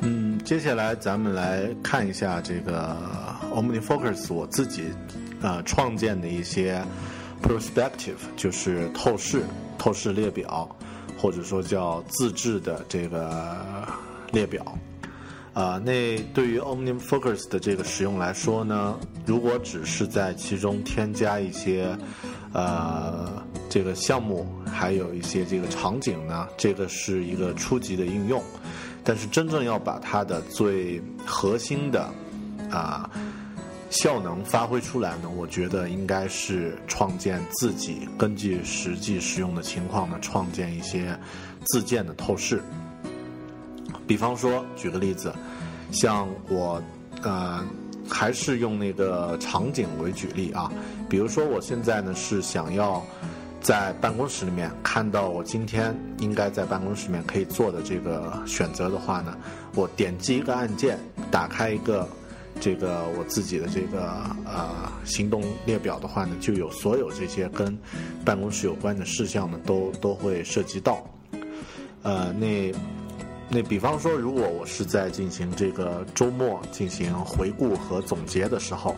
[0.00, 2.96] 嗯接下来，咱们来看一下这个
[3.54, 4.84] OmniFocus 我自己
[5.42, 6.82] 呃创建的一些
[7.42, 9.42] perspective，就是透视
[9.76, 10.66] 透视列表，
[11.18, 13.86] 或者说叫自制的这个
[14.36, 14.62] 列表。
[15.54, 18.94] 啊，那对于 OmniFocus 的这个使用来说呢，
[19.24, 21.96] 如果只是在其中添加一些
[22.52, 28.44] 呃这个项目，还有一些这个场景呢，这个是一个初级的应用。
[29.02, 32.06] 但是真正要把它的最核心的
[32.70, 33.08] 啊
[33.88, 41.18] 效能发挥出来呢，我觉得应该是创建自己根据实际使用的情况呢，创建一些
[41.68, 42.62] 自建的透视。
[44.06, 45.32] 比方说，举个例子，
[45.90, 46.82] 像我
[47.22, 47.64] 呃
[48.08, 50.70] 还是用那个场景为举例啊，
[51.08, 53.02] 比如说我现在呢是想要。
[53.58, 59.36] 在办公室里面看到我今天应该在办公室里面可以做的这个选择的话呢，
[59.74, 60.96] 我点击一个按键，
[61.32, 62.08] 打开一个
[62.60, 64.08] 这个我自己的这个
[64.44, 64.70] 呃
[65.04, 67.76] 行动列表的话呢，就有所有这些跟
[68.24, 71.04] 办公室有关的事项呢都都会涉及到。
[72.02, 72.72] 呃，那
[73.48, 78.94] 那比方说，如果我是在进行这个周末进行回顾和总结的时候。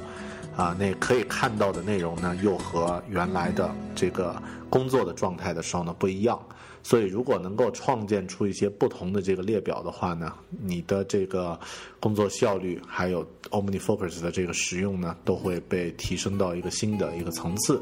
[0.56, 6.36] 啊，那可以看到的内容呢，又和原来的这个工作的状态的时候呢不一样。
[6.82, 11.56] 所以，如果能够创建出一些不同的这个列表的话呢，你的这个
[12.00, 17.80] 工作效率还有 OmniFocus 的这个使用呢，都会被提升到一个新的一个层次。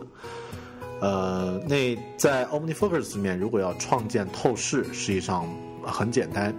[1.01, 5.49] 呃，那在 OmniFocus 里面，如果要创建透视，实际上
[5.87, 6.55] 很简单。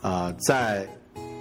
[0.00, 0.88] 呃，在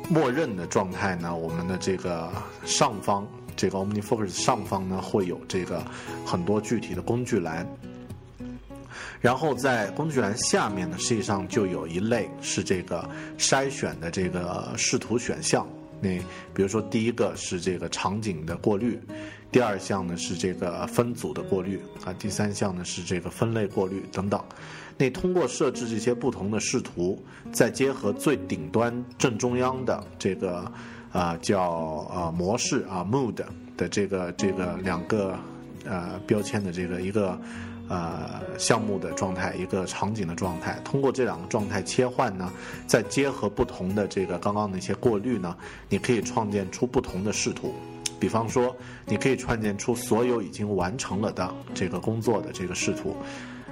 [0.10, 2.32] 默认的状态呢，我们的这个
[2.66, 3.28] 上方。
[3.56, 5.84] 这个 OmniFocus 上方呢会有这个
[6.26, 7.68] 很多具体的工具栏，
[9.20, 13.06] 然后在工具栏下面呢，实际上就有一类是这个
[13.38, 15.68] 筛选的这个视图选项。
[16.00, 16.18] 那
[16.54, 18.98] 比如说第一个是这个场景的过滤，
[19.52, 24.42] 第二项呢是这个分组的过滤啊，第三项呢是这个分类过滤等等。
[25.00, 27.20] 那通过设置这些不同的视图，
[27.52, 30.72] 再结合最顶端正中央的这个。
[31.12, 33.34] 啊，叫呃模式啊，mood
[33.76, 35.36] 的这个这个两个
[35.84, 37.36] 呃标签的这个一个
[37.88, 40.80] 呃项目的状态，一个场景的状态。
[40.86, 42.54] 通过这两个状态切换呢，
[42.86, 45.58] 再结合不同的这个刚刚那些过滤呢，
[45.90, 47.74] 你可以创建出不同的视图。
[48.20, 48.76] 比方说，
[49.08, 53.18] 你可以创建出所有已经完成了的这个工作的这个视图。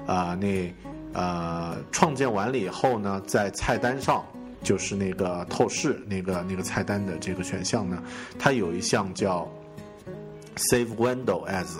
[0.08, 0.74] 啊，那
[1.13, 4.24] 呃创建完了以后呢，在菜单上。
[4.63, 8.04] 就是那个透视那个那个菜单的这个选项呢，
[8.39, 9.48] 它有一项叫
[10.58, 11.78] Save Window As，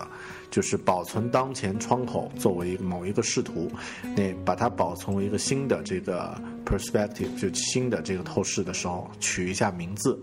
[0.52, 3.70] 就是保存当前窗口作为某一个视图，
[4.16, 10.18] 那把它保存为一个新的这个 perspective，就新的这个透视的时候，取一下名字。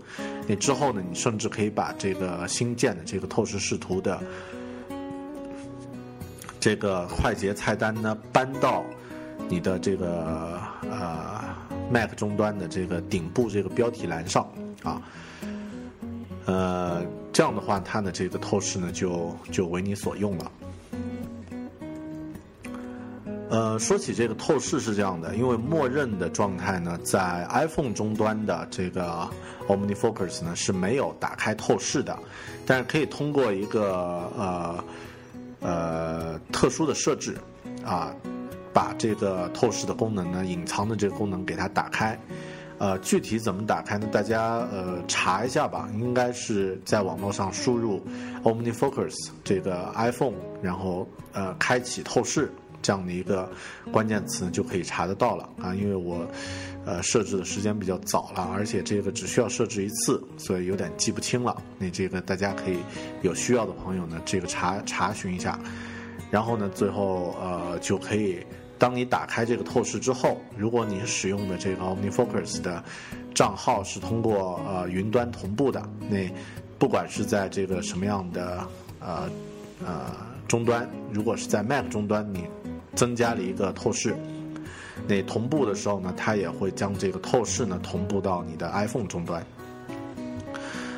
[0.47, 4.19] 那之后呢，你甚至可以把这个新建的这个透视视图的
[6.65, 8.83] 这个快捷菜单呢搬到
[9.47, 11.39] 你的这个呃
[11.91, 14.51] Mac 终端的这个顶部这个标题栏上
[14.81, 14.99] 啊。
[16.47, 20.51] 呃，这样的话，它的这个透视呢，就就为你所用了。
[23.51, 29.29] 呃，说起这个透视是这样的，因为默认的状态呢，在 iPhone 终端的这个
[29.67, 32.17] OmniFocus 呢是没有打开透视的，
[32.65, 34.83] 但是可以通过一个呃
[35.65, 37.35] 呃特殊的设置
[37.83, 38.13] 啊，
[38.71, 42.17] 把这个透视的功能呢，隐藏的这个功能给它打开。
[42.77, 44.05] 呃，具体怎么打开呢？
[44.11, 48.01] 大家呃查一下吧，应该是在网络上输入
[48.43, 52.51] OmniFocus 这个 iPhone，然后呃开启透视
[52.81, 53.49] 这样的一个
[53.93, 55.73] 关键词就可以查得到了啊。
[55.73, 56.27] 因为我
[56.85, 61.61] 呃设置的时间比较早了，而且这个只需要设置一次，所以有点记不清了。
[61.77, 62.77] 那这个大家可以
[63.21, 65.59] 有需要的朋友呢，这个查查询一下，
[66.31, 68.39] 然后呢，最后呃就可以。
[68.77, 72.83] 当你打开这个透视之后，如果你使用的这个 OmniFocus 的
[73.33, 76.29] 账号是通过呃云端同步的，那
[76.77, 78.67] 不管是在这个什么样的
[78.99, 79.29] 呃
[79.81, 80.13] 呃
[80.45, 82.45] 终端，如果是在 Mac 终端，你
[82.95, 84.13] 增加了一个透视，
[85.07, 89.45] 那同步的时候呢，它也会将这个透视呢同步到你的 iPhone 终端。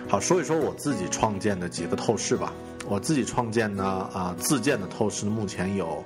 [0.08, 2.54] 好，说一说我自己创建的几个透视吧。
[2.88, 3.84] 我自己创建呢
[4.14, 6.04] 啊自建的透视目前有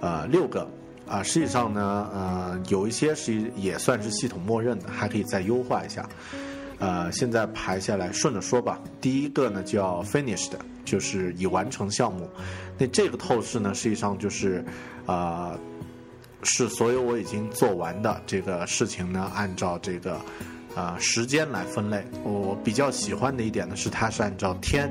[0.00, 0.68] 呃六个。
[1.06, 6.08] 啊，实际上呢，呃，有一些是也算是系统默认的，还可以再优化一下。
[6.78, 8.80] 呃，现在排下来顺着说吧。
[9.02, 12.26] 第一个呢叫 finished，就是已完成项目。
[12.78, 14.64] 那这个透视呢，实际上就是，
[15.04, 15.58] 呃，
[16.44, 20.20] 是所有我已经做完的这个事情呢，按照这个
[20.74, 22.04] 呃时间来分类。
[22.22, 24.90] 我比较喜欢的一点呢，是它是按照天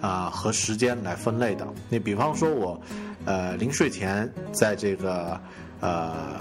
[0.00, 1.66] 啊和时间来分类的。
[1.88, 2.80] 那比方说我。
[3.28, 5.36] 呃，临睡前在这个
[5.80, 6.36] 呃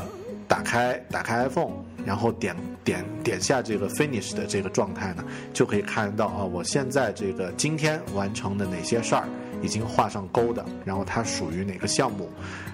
[0.47, 1.71] 打开打开 iPhone，
[2.05, 9.27] 然后点点点下这个 Finish 的这个状态呢，就可以看到啊，我现在这个今天完成的哪些事儿
[9.65, 12.29] 已经画上勾的，然后它属于哪个项目，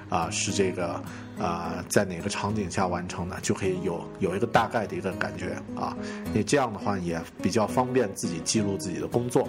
[0.10, 1.02] 啊是这个
[1.40, 5.96] 啊在哪个场景下完成的，就可以有有一个大概的一个感觉啊。
[6.34, 9.48] 你这样的话也比较方便自己记录自己的工作。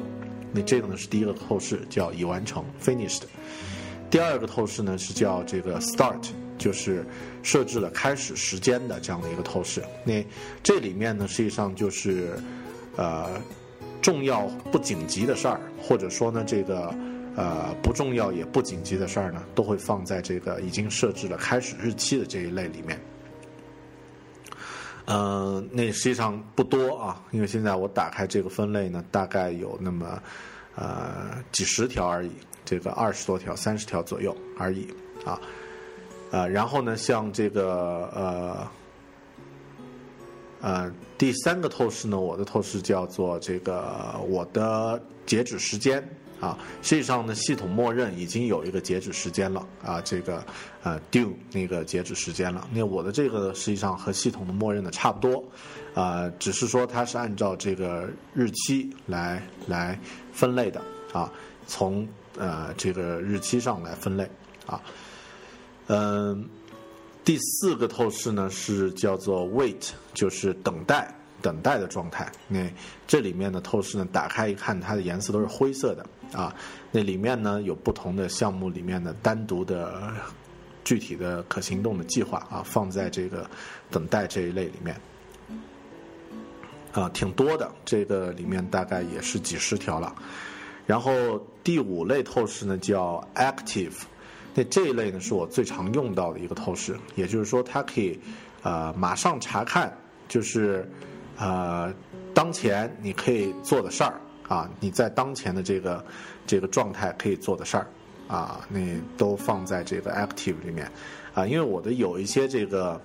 [0.52, 3.22] 那这个呢是第一个透视，叫已完成 Finished。
[4.10, 6.22] 第二个透视呢是叫这个 start，
[6.58, 7.04] 就是
[7.42, 9.82] 设置了开始时间的这样的一个透视。
[10.04, 10.22] 那
[10.62, 12.38] 这里面呢实际上就是
[12.96, 13.30] 呃
[14.02, 16.94] 重要不紧急的事儿，或者说呢这个
[17.36, 23.00] 呃不重要也不紧急的事儿呢，都会放在这个已经设置了开始日期的这一类里面。
[25.06, 30.22] 嗯，那实际上不多啊，因为现在我打开这个分类呢，大概有那么
[30.76, 32.30] 呃几十条而已。
[32.64, 34.86] 这个二十多条、三十条左右而已
[35.24, 35.38] 啊，
[36.30, 38.70] 呃，然后呢，像这个呃
[40.60, 46.08] 呃第三个透视呢，我的透视叫做这个我的截止时间
[46.42, 50.44] 啊，实际上呢，系统默认已经有一个截止时间了啊，这个
[50.82, 52.68] 呃 due 那个截止时间了。
[52.70, 55.42] 那我的这个实际上和系统的默认的差不多
[55.94, 59.98] 啊，只是说它是按照这个日期来来
[60.32, 60.82] 分类的
[61.14, 61.32] 啊，
[61.66, 62.06] 从。
[62.38, 64.26] 呃，这个日期上来分类
[64.64, 64.80] 啊，
[65.88, 66.48] 嗯，
[67.22, 72.32] 第四个透视呢是叫做 wait，就是等待等待的状态。
[72.48, 72.66] 那
[73.06, 76.54] 这里面的透视呢，打开一看，它的颜色都是灰色的啊。
[76.90, 80.12] 那里面呢有不同的项目里面的单独的
[80.84, 83.48] 具体的可行动的计划啊，放在这个
[83.90, 84.96] 等待这一类里面
[86.92, 87.70] 啊，挺多的。
[87.84, 90.14] 这个里面大概也是几十条了。
[90.84, 93.92] 然后第五类透视呢叫 active，
[94.52, 98.18] 那这一类呢是我最常用到的一个透视，也就是说它可以，
[98.62, 99.96] 呃，马上查看，
[100.28, 100.86] 就是，
[101.38, 101.94] 呃，
[102.34, 104.20] 当前你可以做的事儿
[104.52, 106.04] 啊，你在当前的这个
[106.46, 107.86] 这个状态可以做的事儿
[108.28, 108.80] 啊，那
[109.16, 110.90] 都放在这个 active 里面
[111.32, 113.00] 啊，因为我的有一些这个，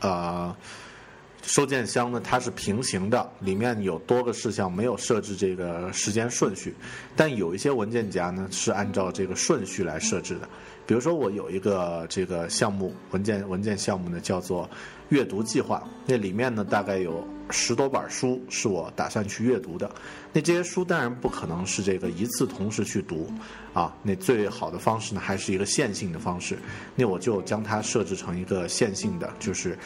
[0.00, 0.56] 呃。
[1.40, 6.74] 收件箱呢，它是平行的，里面有多个事项，没有设置这个时间顺序。
[7.16, 10.48] 但有一些文件夹呢，是按照这个顺序来设置的。
[10.84, 14.68] 比如说，我有一个这个项目文件文件项目呢，叫做
[15.08, 15.82] 阅读计划。
[16.06, 19.90] 那里面呢，大概有十多本书是我打算去阅读的。
[20.32, 23.30] 那这些书当然不可能是这个一次同时去读
[23.72, 23.94] 啊。
[24.02, 26.58] 那最好的方式呢，还是一个线性的方式。
[26.94, 29.78] 那我就将它设置成一个线性的，就是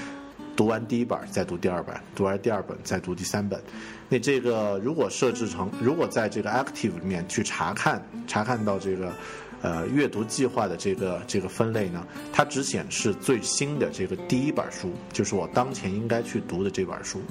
[0.57, 3.61] 读完第一本再读第二本，读完第二本再读第三本。
[4.09, 9.12] 那这个如果设置成，如果在这个 Active 里面去查看，查看到这个。
[9.62, 17.22] 呃，阅读计划的这个这个分类呢，它只显示最新的这个第一本书，就是我当前应该去读的这本书。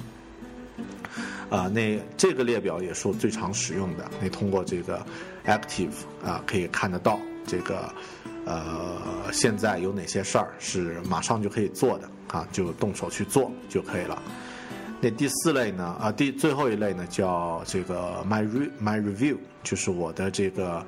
[1.50, 4.10] 啊，那这个列表也是我最常使用的。
[4.18, 5.04] 那通过这个
[5.44, 5.92] Active
[6.24, 7.92] 啊，可以看得到这个
[8.46, 14.22] 呃，现在有哪些事儿是马上就可以做的啊，就动手去做就可以了。
[15.02, 20.82] 那第四类呢，啊，第最后一类呢，叫这个 My Re My Review，就是我的这个。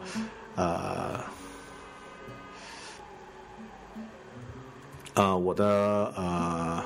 [0.56, 1.18] 呃，
[5.14, 6.82] 呃，我的呃，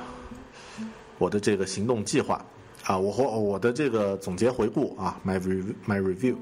[1.17, 2.45] 我的这个行动计划
[2.85, 6.37] 啊，我和我的这个总结回顾啊，my review my review，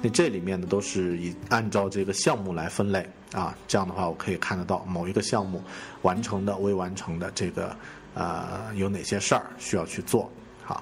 [0.00, 5.60] 那这里面呢都是以按照这个项目来分类啊，这样的话我可以看得到某一个项目
[6.02, 7.74] 完成的、未完成的这个
[8.14, 10.30] 呃有哪些事儿需要去做。
[10.62, 10.80] 好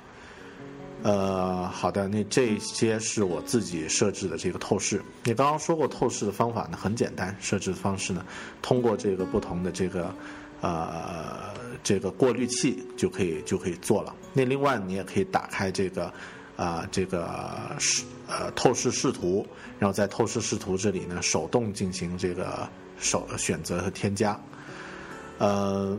[1.02, 5.02] 呃，好的，那这些是我自己设置的这个透视。
[5.24, 8.22] 你刚刚说过透视的方法呢，很简单，设置的方式呢，
[8.60, 10.14] 通过这个不同的这个
[10.60, 14.14] 呃这个过滤器就可以就可以做了。
[14.32, 16.12] 那另外你也可以打开这个
[16.56, 17.28] 啊这个
[17.78, 19.46] 视呃透视视图，
[19.78, 24.40] 然后在透视视图这里呢手动进行这个手选择和添加，
[25.38, 25.98] 呃。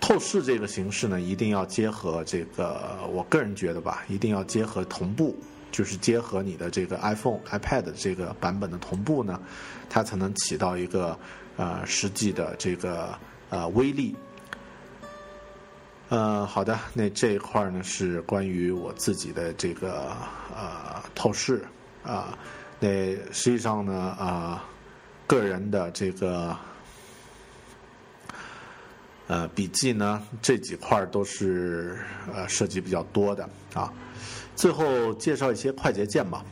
[0.00, 5.36] 透视这个形式呢，一定要结合这个，我个人觉得吧，一定要结合同步，
[5.70, 9.40] 就是结合你的这个 iPhone、iPad 这个版本的同步呢，
[9.88, 11.18] 它才能起到一个
[11.56, 13.18] 呃实际的这个
[13.50, 14.16] 呃威力。
[16.08, 20.12] 呃，好的，那这一块呢是关于我自己的这个
[20.54, 21.64] 呃透视
[22.02, 22.36] 啊，
[22.80, 22.88] 那
[23.32, 24.64] 实际上呢啊，
[25.26, 26.56] 个人的这个。
[29.30, 31.98] 呃，笔记呢这几块都是
[32.32, 33.92] 呃涉及比较多的啊。
[34.58, 36.44] 最后介绍一些快捷键吧。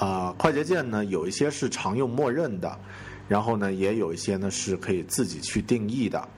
[0.00, 2.76] 啊，快捷键呢有一些是常用默认的，
[3.28, 6.28] 然后呢也有一些呢是可以自己去定义的，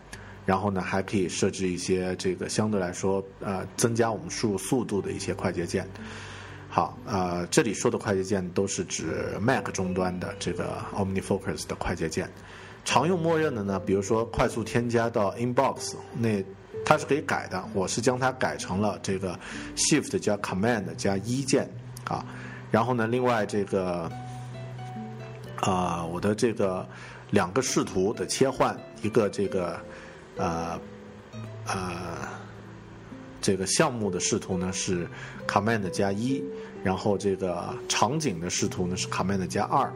[0.45, 5.89] 然后呢还可以设置一些这个相对来说呃增加我们输入速度的一些快捷键。
[6.69, 9.07] 好，呃，这里说的快捷键都是指
[9.41, 12.31] Mac 终端的这个 OmniFocus 的快捷键。
[12.85, 16.45] 常用默认的呢，比如说快速添加到 Inbox，那
[16.89, 17.63] 它是可以改的。
[17.75, 19.39] 我是将它改成了这个
[19.77, 21.69] Shift 加 Command 加一键
[22.05, 22.25] 啊。
[22.71, 24.11] 然后呢，另外这个
[25.61, 26.89] 啊，我的这个
[27.31, 29.79] 两个视图的切换，一个这个
[30.39, 30.81] 呃
[31.67, 32.17] 呃
[33.43, 35.07] 这个项目的视图呢是
[35.47, 36.43] Command 加一，
[36.83, 39.93] 然后这个场景的视图呢是 Command 加二。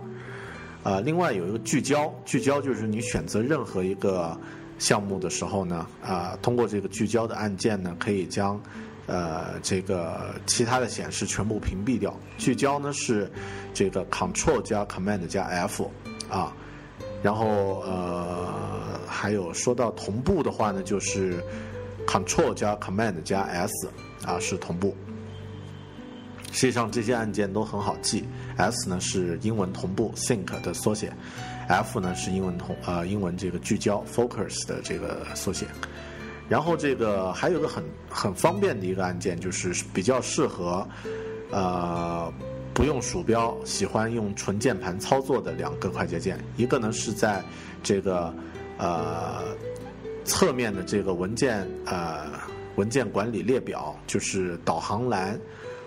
[0.83, 4.39] 呃，另外有一个聚焦，聚焦就是你选择任何一个
[4.83, 8.61] 项目的时候呢，啊，通过这个聚焦的按键呢，可以将
[9.07, 12.13] 呃这个其他的显示全部屏蔽掉。
[12.37, 13.31] 聚焦呢是
[13.73, 15.89] 这个 Control 加 Command 加 F
[16.29, 16.53] 啊，
[17.23, 18.53] 然后呃
[19.07, 21.41] 还有说到同步的话呢，就是
[22.05, 23.89] Control 加 Command 加 S
[24.27, 24.97] 啊是同步。
[26.53, 28.25] 实际上这些按键都很好记
[28.59, 31.11] ，S 呢是英文同步 Sync 的缩写
[31.67, 35.67] ，F 呢是英文同呃英文这个聚焦 Focus 的这个缩写。
[36.51, 40.87] 然后这个还有个很很方便的一个按键，就是比较适合
[41.51, 42.31] 呃
[42.75, 46.39] 不用鼠标、喜欢用纯键盘操作的两个快捷键。
[46.59, 47.43] 一个呢是在
[47.83, 48.35] 这个
[48.77, 49.57] 呃
[50.27, 52.27] 侧面的这个文件呃
[52.77, 55.41] 文件管理列表，就是导航栏。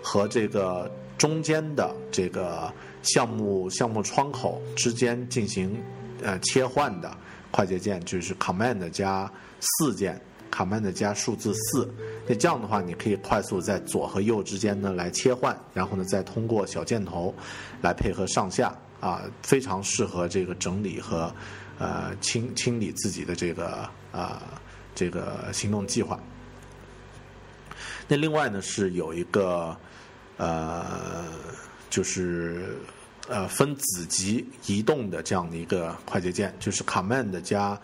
[0.08, 0.88] 和这个
[1.18, 5.82] 中间的这个项目项目窗口之间进行
[6.22, 7.12] 呃切换的
[7.50, 9.28] 快捷键，就是 Command 加
[9.58, 11.92] 四键，Command 加数字四。
[12.24, 17.34] 那这样的话，你可以快速在左和右之间呢来切换，然后呢再通过小箭头
[17.82, 21.34] 来配合上下啊，非常适合这个整理和
[21.80, 24.40] 呃清清理自己的这个啊
[24.94, 26.16] 这个行动计划。
[28.06, 29.76] 那另外呢是有一个。
[30.36, 31.24] 呃，
[31.88, 32.76] 就是
[33.28, 37.78] 呃分子级移动的这样的一个快捷键，就是 Command 加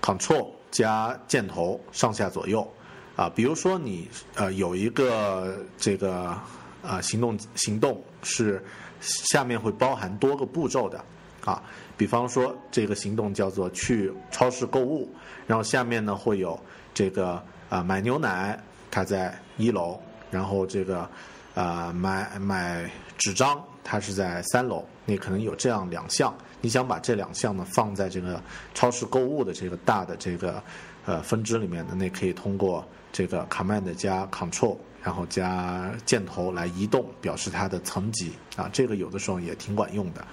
[0.00, 2.70] Control 加箭头上下左右，
[3.16, 6.38] 啊，比如说你呃有一个这个
[6.82, 8.62] 啊行动行动是
[9.00, 11.04] 下面会包含多个步骤的。
[11.44, 11.60] 啊，
[11.96, 15.12] 比方说这个行动叫做去超市购物，
[15.44, 16.56] 然后下面呢会有
[16.94, 18.56] 这个啊买牛奶，
[18.92, 19.98] 它在一楼，
[20.30, 21.10] 然后这个
[21.54, 28.42] 啊买买纸张，它是在三楼，你可能有这样两项，你想把这两项呢放在这个
[28.74, 30.62] 超市购物的这个大的这个
[31.04, 40.24] 呃分支里面呢，那可以通过这个 Command 加 Control，然后加箭头来移动，表示它的层级啊，这个有的时候也挺管用的。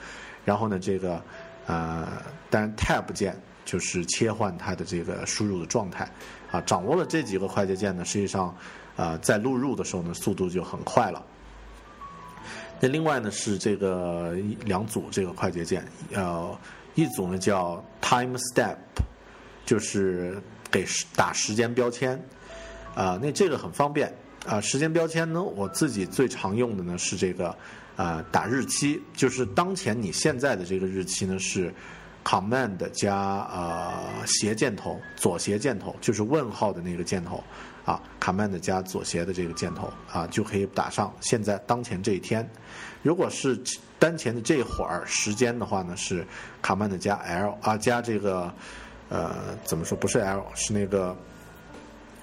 [0.45, 1.21] 然后呢，这个
[1.67, 2.07] 呃，
[2.49, 6.09] 当然 Tab 键就是切换它的这个输入的状态
[6.49, 8.55] 啊，掌握了这几个快捷键呢，实际上
[8.99, 11.25] 啊，在录入的时候呢，速度就很快了。
[12.81, 14.35] 那另外呢是这个
[14.65, 16.57] 两组这个快捷键，呃，
[16.95, 18.75] 一组呢叫 Time Step，
[19.65, 22.21] 就是给时打时间标签，
[22.93, 24.13] 啊、那这个很方便
[24.45, 27.55] 啊、时间标签呢，我自己最常用的呢是这个
[27.95, 31.73] 啊、打日期，就是当前你现在的这个日期呢是
[32.23, 33.15] Command 加
[33.51, 37.43] 呃斜箭头左斜箭头，就是问号的那个箭头
[37.89, 42.47] 啊，Command 加左斜的这个箭头啊，就可以打上现在当前这一天。
[43.01, 43.59] 如果是
[43.97, 46.23] 当前的这会儿时间的话呢，是
[46.61, 48.53] Command 加 L 啊加这个
[49.09, 51.17] 呃怎么说不是 L 是那个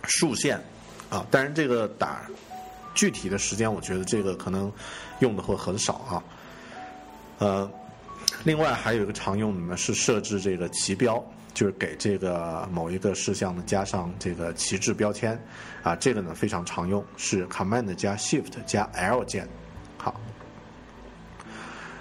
[0.05, 0.57] 竖线
[1.11, 2.23] 啊，当然这个打
[2.95, 4.73] 具体的时间，我觉得这个可能
[5.19, 6.23] 用的会很少啊。
[7.39, 7.69] 呃，
[8.45, 11.23] 另外还有一个常用的呢是设置这个旗标，
[11.57, 15.43] 就是给这个某一个事项呢加上这个旗帜标签
[15.83, 19.49] 啊，这个呢非常常用，是 Command 加 Shift 加 L 键。
[19.97, 20.15] 好。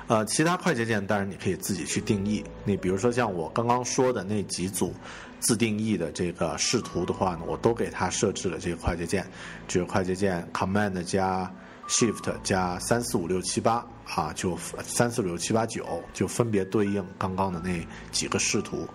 [0.07, 2.43] 呃，其他快捷键当然你可以自己去定义。
[2.65, 4.93] 你比如说像我刚刚说的那几组
[5.39, 9.25] 自定义的这个视图的话呢，我都给它设置了这个快捷键，
[9.69, 11.49] 就是快捷键 Command 加
[11.87, 17.79] Shift 加三四五六七八啊，就三四五六七八九就分别对应刚刚的那
[18.11, 18.87] 几个视图，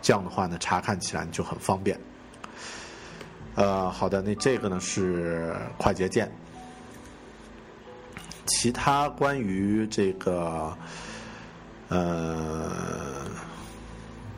[0.00, 1.98] 这样的话呢，查看起来就很方便。
[3.54, 6.30] 呃，好的，那这个呢是快捷键。
[8.46, 10.76] 其他关于这个，
[11.88, 12.70] 呃，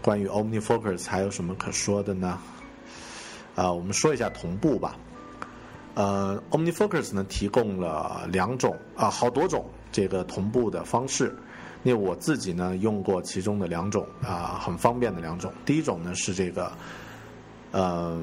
[0.03, 2.39] 关于 OmniFocus 还有什么可说的呢？
[3.55, 4.97] 啊、我们说一下同步吧。
[5.95, 11.37] 呃，OmniFocus 呢提供了两种啊、好多种这个同步的方式。
[11.83, 15.53] 那我自己呢用过其中的两种啊、很方便的两种。
[15.65, 16.73] 第一种呢是这个，
[17.73, 18.23] 呃。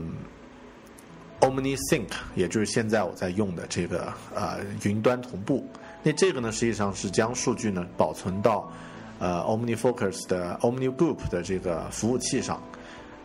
[1.40, 5.64] OmniSync，也就是现在我在用的这个呃云端同步。
[6.02, 8.68] 那这个呢，实际上是将数据呢保存到
[9.20, 12.60] 呃 OmniFocus 的 OmniGroup 的这个服务器上。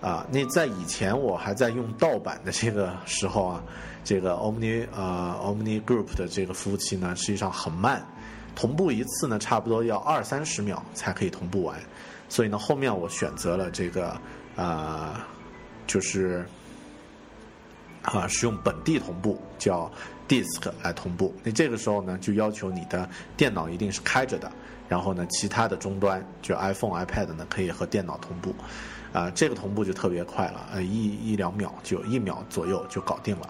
[0.02, 3.64] 啊，那在以前我还在用盗版的这个时候啊，
[4.04, 8.06] 这个 Omni 呃 OmniGroup 的这个服务器呢，实际上很慢，
[8.54, 11.78] 同步一次呢差不多要二三十秒才可以同步完。
[12.28, 14.16] 所以呢，后面我选择了这个
[14.56, 15.14] 呃，
[15.86, 16.46] 就是。
[18.04, 19.88] 啊，使用本地同步叫
[20.28, 21.32] disk 来同步。
[21.44, 24.50] 那这个时候呢，就要求你的电脑一定是开着的，
[24.88, 28.52] 然后呢，其他的终端就 iPhone、iPad 呢可以和电脑同步。
[29.12, 33.48] 啊，这个同步就特别快了，呃，一一两秒就一秒左右就搞定了。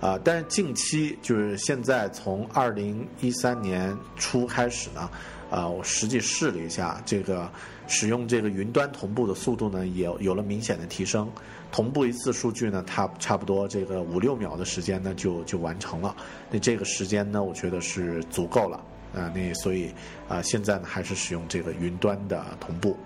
[0.00, 5.08] 啊，但是近期就是现在从二零一三年初开始呢，
[5.50, 7.50] 啊，我实际试了一下，这个
[7.86, 11.30] 使用这个云端同步的速度呢，也有了明显的提升。
[11.72, 16.14] 同步一次数据呢，它差不多这个五六秒的时间呢，就就完成了。
[16.50, 18.80] 那这个时间呢，我觉得是足够了。
[19.14, 19.90] 啊，那所以
[20.28, 22.96] 啊，现在呢还是使用这个云端的同步。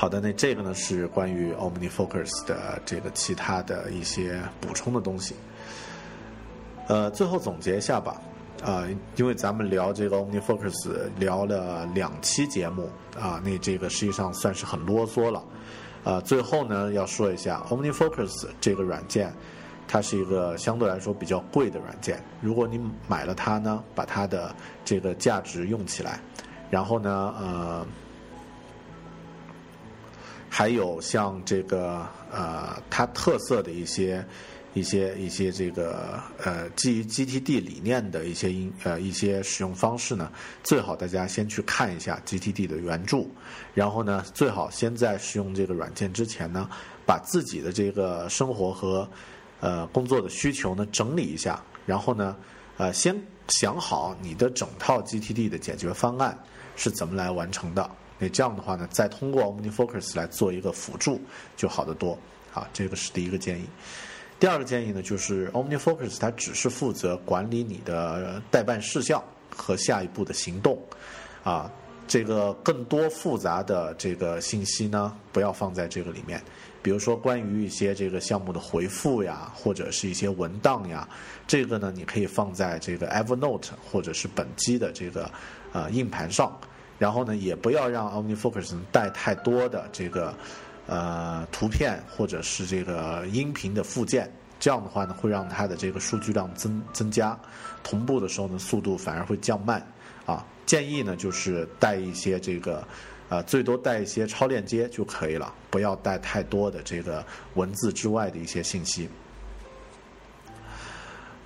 [0.00, 5.34] 好的，那这个呢是关于 OmniFocus 的这个其他的一些补充的东西。
[6.86, 8.22] 呃，最后总结一下吧。
[8.64, 8.86] 啊、
[9.16, 12.88] 因为咱们聊这个 OmniFocus 聊了两期节目
[13.18, 15.42] 啊，那这个实际上算是很啰嗦了。
[16.04, 19.34] 呃，最后呢要说一下 OmniFocus 这个软件，
[19.88, 22.22] 它是一个相对来说比较贵的软件。
[22.40, 26.20] 如果你买了它呢，把它的这个价值用起来，
[26.70, 27.86] 然后呢，呃，
[30.48, 34.24] 还有像这个呃它特色的一些。
[34.74, 40.30] 一些一些这个呃基于 GTD 理念的一些应呃一些使用方式呢，
[40.62, 43.26] 最好大家先去看一下 GTD 的原著，
[43.74, 46.68] 然后呢，最好先在使用这个软件之前呢，
[47.04, 49.08] 把自己的这个生活和
[49.58, 52.36] 呃工作的需求呢整理一下，然后呢，
[52.76, 56.38] 呃先想好你的整套 GTD 的解决方案
[56.76, 57.90] 是怎么来完成的。
[58.18, 61.20] 那这样的话呢，再通过 OmniFocus 来做一个辅助，
[61.56, 62.18] 就好得多。
[62.52, 63.64] 啊，这个是第一个建议。
[64.40, 69.22] 第二个建议呢，就是 OmniFocus 它只是负责管理你的代办事项
[69.54, 70.80] 和下一步的行动，
[71.44, 71.70] 啊，
[72.06, 76.42] 这个更多复杂的这个信息呢，不要放在这个里面。
[76.82, 81.06] 比如说关于一些这个项目的回复呀，或者是一些文档呀，
[81.46, 85.30] 这个呢，你可以放在这个 Evernote 或者是本机的这个
[85.72, 86.58] 呃硬盘上。
[86.98, 90.34] 然后呢，也不要让 OmniFocus 带太多的这个。
[90.90, 97.38] 呃，图片或者是这个音频的附件，这样的话呢，会让它的这个数据量增增加，
[97.84, 99.86] 同步的时候呢，速度反而会降慢。
[100.24, 102.82] 啊，建议呢就是带一些这个，
[103.28, 107.22] 呃，最多带一些超链接就可以了，不要带太多的这个
[107.52, 109.06] 文字之外的一些信息。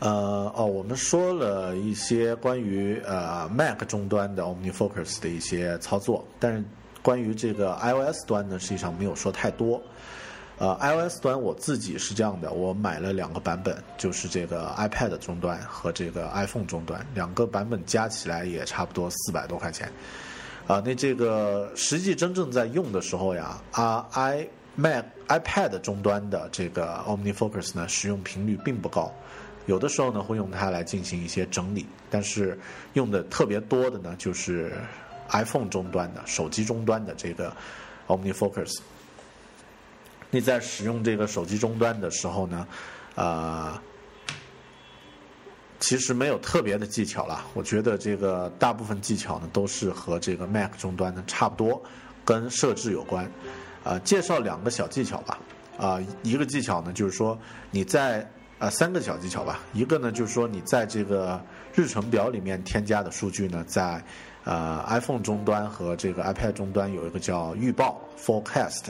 [0.03, 6.65] 呃，哦，我们说了一些关于呃 Mac 终端的 OmniFocus 的一些操作，但是。
[7.05, 9.83] 关于这个 iOS 端呢，实际上没有说太多。
[10.59, 19.91] 呃，iOS 端我自己是这样的，我买了两个版本，就是这个 iPad 终端和这个 iPhone 终端，两个版本加起来也差不多四百多块钱。
[20.69, 29.13] 啊，那这个实际真正在用的时候呀，啊，iMac、iPad 终端的这个 OmniFocus 呢，使用频率并不高，
[29.67, 32.59] 有的时候呢会用它来进行一些整理，但是
[32.93, 34.73] 用的特别多的呢就是。
[35.35, 37.57] iPhone 终端的手机终端的这个
[38.07, 38.81] OmniFocus，
[40.31, 42.69] 你在使用这个手机终端的时候呢，
[43.15, 43.81] 呃，
[45.81, 47.47] 其实没有特别的技巧了。
[47.55, 51.83] 我觉得这个大部分技巧呢都是和这个 Mac 终端呢差不多，
[52.27, 53.31] 跟设置有关。
[53.85, 55.39] 呃，介绍两个小技巧吧。
[55.79, 57.39] 啊，一个技巧呢就是说
[57.71, 58.31] 你在
[58.63, 59.59] 呃三个小技巧吧。
[59.75, 61.43] 一个呢就是说你在这个
[61.75, 64.03] 日程表里面添加的数据呢在。
[64.45, 68.87] 呃，iPhone 终端和这个 iPad 终端有一个叫预报 Forecast，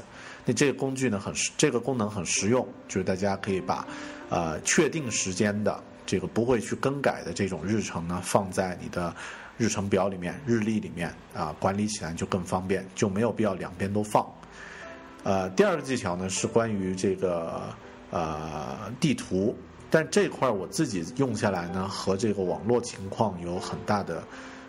[0.47, 3.87] 那这个工具呢很，这个功能很实用，就是大家可以把
[4.31, 9.14] 呃确定时间的这个不会去更改的这种日程呢放在你的
[9.59, 14.27] 日程表里面、日历里面啊，管理起来就更方便，就没有必要两边都放。
[15.23, 17.64] 呃，第二个技巧呢是关于这个
[18.12, 19.56] 呃地图，
[19.90, 24.22] 但这块我自己用下来呢和这个网络情况有很大的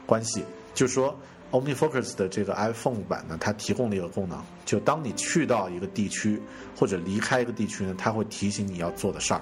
[0.07, 0.43] 关系。
[0.73, 1.15] 就说
[1.51, 6.41] ，OmniFocus 的这个 iPhone 版呢，它提供了一个功能，就当你去到一个地区
[6.75, 9.41] 或者离开一个地区呢，它会提醒你要做的事儿。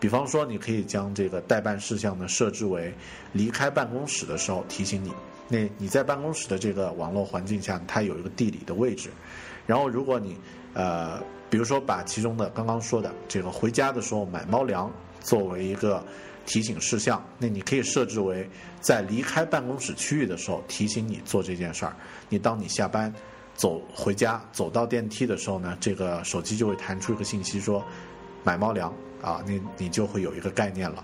[0.00, 2.92] 比方说，你可以将这个代办事项呢设置为
[3.32, 5.12] 离开办公室的时候提醒你。
[5.48, 9.10] 那你在办公室的这个网络环境下，它有一个地理的位置。
[9.66, 10.36] 然后，如果你
[10.74, 11.22] 呃，
[11.54, 16.04] 比如说把其中的刚刚说的这个回家的时候买猫粮作为一个。
[16.46, 18.46] 提醒事项，那你可以设置为
[18.78, 21.96] 在离开办公室区域的时候提醒你做这件事儿。
[22.28, 23.10] 你当你下班
[23.54, 27.82] 走回家走到电梯的时候呢，这个手机就会弹出一个信息说
[28.42, 28.92] 买猫粮
[29.22, 31.02] 啊，你你就会有一个概念了。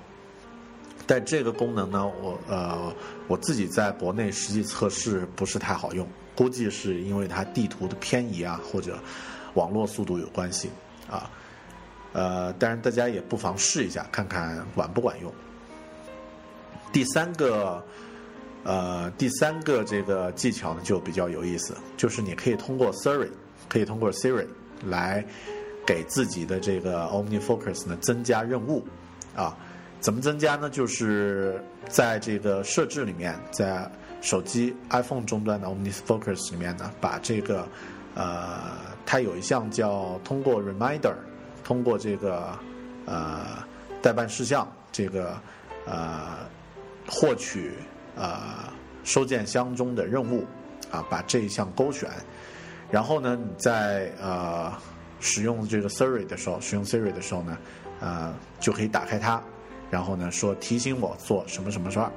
[1.07, 2.95] 但这个功能呢，我呃
[3.27, 8.99] 我自己在国内实际测试不是太好用，估计是因为它地图的偏移啊或者
[9.55, 10.71] 网络速度有关系
[11.11, 11.31] 啊。
[12.13, 15.33] 呃，当然大家也不妨试一下，看看管不管用。
[16.93, 17.81] 第三个，
[18.65, 23.29] 呃，第三个这个技巧呢就比较有意思，就是你可以通过 Siri，
[23.69, 24.47] 可以通过 Siri
[24.87, 25.25] 来
[25.87, 28.85] 给自己的这个 OmniFocus 呢增加任务
[29.37, 29.57] 啊。
[30.01, 30.69] 怎么增加呢？
[30.69, 33.89] 就是在这个设置里面，在
[34.21, 37.69] 手机 iPhone 终端的 OmniFocus 里面呢，把这个
[38.15, 41.15] 呃，它有一项叫通过 Reminder。
[41.63, 42.59] 通过这个
[43.07, 43.59] 呃
[44.03, 45.37] 代办事项，这个
[45.87, 46.39] 呃
[47.07, 47.75] 获取
[48.17, 48.41] 呃
[49.05, 50.45] 收件箱中的任务
[50.91, 52.11] 啊，把这一项勾选，
[52.91, 54.73] 然后呢，你在呃
[55.21, 57.57] 使用这个 Siri 的时候，使用 Siri 的时候呢，
[58.01, 59.41] 呃就可以打开它，
[59.91, 62.11] 然后呢说提醒我做什么什么事儿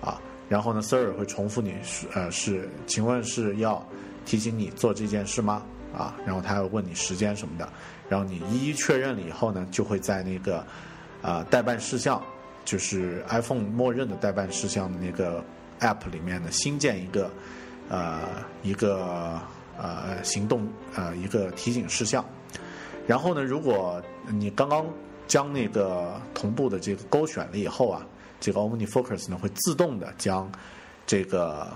[0.00, 3.86] 啊，然后呢 Siri 会重复你是呃是，请问是要
[4.24, 5.62] 提醒你做这件事吗？
[5.96, 7.68] 啊，然后他会问你时间什么的。
[8.08, 10.64] 然后你一一确认了以后呢，就会在那个
[11.22, 12.22] 啊代办事项，
[12.64, 15.42] 就是 iPhone 默认的代办事项的那个
[15.80, 17.30] App 里面呢，新建一个
[17.88, 18.20] 呃
[18.62, 19.40] 一个
[19.78, 22.24] 呃行动呃一个提醒事项。
[23.06, 24.84] 然后呢，如果你刚刚
[25.26, 28.06] 将那个同步的这个勾选了以后啊，
[28.40, 30.50] 这个 OmniFocus 呢会自动的将
[31.06, 31.68] 这个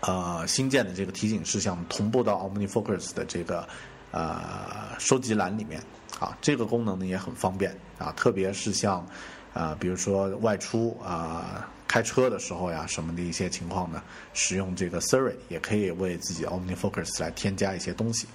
[0.00, 3.66] 呃新建的这个提醒事项同步到 OmniFocus 的这个。
[4.12, 5.80] 呃，收集栏里面
[6.18, 9.06] 啊，这个功能呢也很方便啊，特别是像
[9.54, 14.02] 啊，比如说外出啊、开车的时候呀什么的一些情况呢，
[14.34, 18.26] 使用这个 Siri 也可以为自己 OmniFocus 来添加一些东西。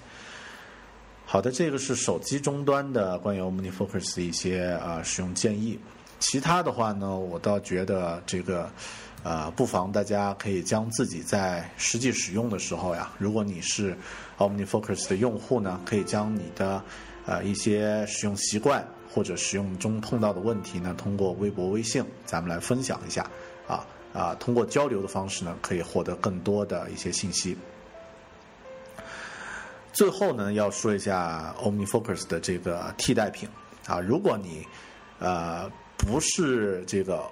[1.26, 1.42] 好。
[1.42, 5.78] 的，这个是手机终端的关于 OmniFocus 的一些啊使用建议。
[6.20, 8.72] 其他的话呢，我倒觉得这个
[9.26, 13.98] 呃，不妨大家可以将自己在实际使用的时候呀，如果你是
[14.38, 16.80] OmniFocus 的用户呢，可以将你的
[17.26, 23.28] 呃一些使用习惯或者使用中碰到的问题呢，通过微博、微信，咱们来分享一下
[23.68, 27.58] 啊啊，通过交流的方式呢，可以获得更多的一些信息。
[29.92, 33.50] 最后呢，要说一下 OmniFocus 的这个替代品
[33.88, 34.64] 啊，如果你
[35.18, 35.68] 呃
[35.98, 37.24] 不是这个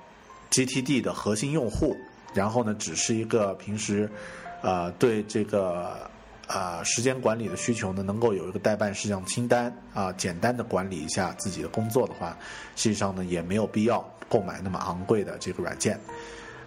[0.54, 1.98] GTD 的核心用户，
[2.36, 4.08] 然后呢，只是一个平时
[4.62, 6.08] 呃对这个
[6.46, 12.38] 啊时间管理的需求呢，能够有一个代办事项清单啊，简单的管理一下自己的工作的话，
[12.76, 16.00] 实际上呢也没有必要购买那么昂贵的这个软件。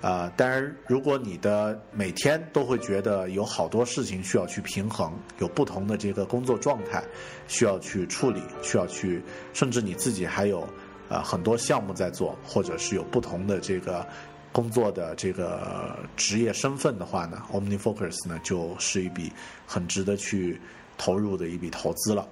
[0.03, 7.03] 啊，当然，如果你的每天都会觉得有好多事情需要去平衡，有不同的这个工作状态
[7.49, 9.22] 需要去处理，需要去，
[9.55, 10.68] 甚至你自己还有
[11.09, 14.07] 呃很多项目在做，或者是有不同的这个
[14.53, 19.33] 工作的这个职业身份的话呢，OmniFocus 呢就是一笔
[19.67, 20.61] 很值得去
[20.97, 22.27] 投入的一笔投资了。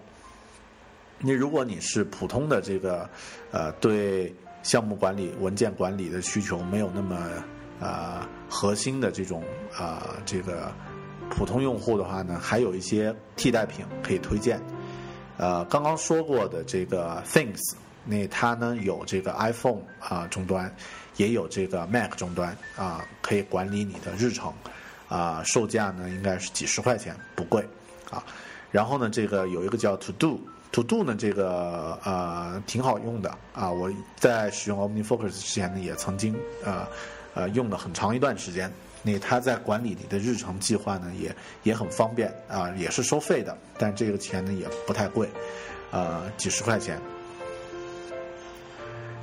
[1.18, 3.08] 你如果你是普通的这个
[3.50, 7.16] 呃对项目管理、文件管理的需求没有那么。
[7.80, 9.42] 呃，核心的这种
[9.76, 10.72] 啊，这个
[11.28, 14.62] 普通用户的话呢，还有一些替代品可以推荐。
[15.36, 17.60] 呃，刚刚说过的这个 Things，
[18.04, 20.74] 那它呢有这个 iPhone 啊终端，
[21.16, 24.52] 也有这个 Mac 终端啊，可以管理你的日程
[25.08, 27.66] 啊，售价呢应该是几十块钱，不贵
[28.10, 28.22] 啊。
[28.70, 36.86] 然后呢，这个有一个叫 To Do，To Do 呢这个呃挺好用的啊，我在使用 OmniFocus 之前呢也曾经呃。
[37.36, 38.72] 呃，用了很长一段时间。
[39.02, 41.34] 那他在管理你的日程计划呢，也
[41.64, 45.28] 也很方便啊，也是收费的，但这个钱呢也不太贵，
[45.90, 46.96] 呃，几十块钱。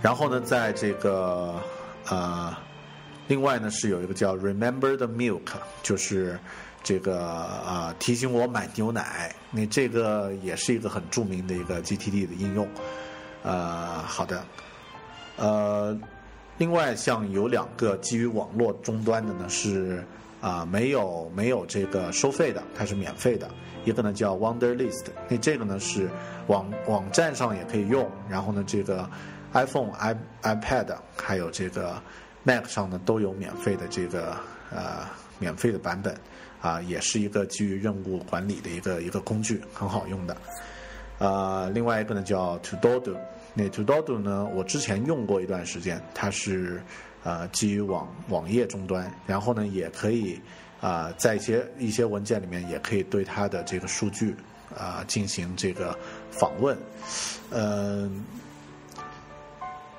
[0.01, 1.61] 然后呢，在这个
[2.07, 2.55] 呃，
[3.27, 6.39] 另外呢是有一个叫 Remember the Milk，就是
[6.83, 7.19] 这个
[7.65, 9.35] 呃提醒我买牛奶。
[9.51, 12.67] 那这个也是一个很著名的一个 GTD 的应用。
[13.43, 14.43] 呃，好的，
[15.37, 15.97] 呃。
[16.57, 20.05] 另外，像有两个基于网络终端的呢，是
[20.39, 23.49] 啊没有没有这个收费的，它是免费的。
[23.83, 26.07] 一个呢叫 Wonderlist，那这个呢是
[26.45, 29.09] 网网站上也可以用，然后呢这个
[29.53, 32.01] iPhone、i iPad 还有这个
[32.43, 34.35] Mac 上呢都有免费的这个
[34.71, 35.07] 呃
[35.39, 36.15] 免费的版本，
[36.61, 40.35] 啊也是一个基于任务管理的一个一个工具，很好用的。
[41.19, 43.15] 呃，另外一个呢叫 Todo。
[43.53, 44.49] 那 Todo 呢？
[44.55, 46.81] 我之前用过一段时间，它是
[47.23, 50.41] 呃基于网网页终端，然后呢也可以
[50.79, 54.33] 啊在一些一些文件里面也可以对它的这个数据
[54.73, 55.95] 啊进行这个
[56.31, 56.77] 访问，
[57.51, 58.23] 嗯，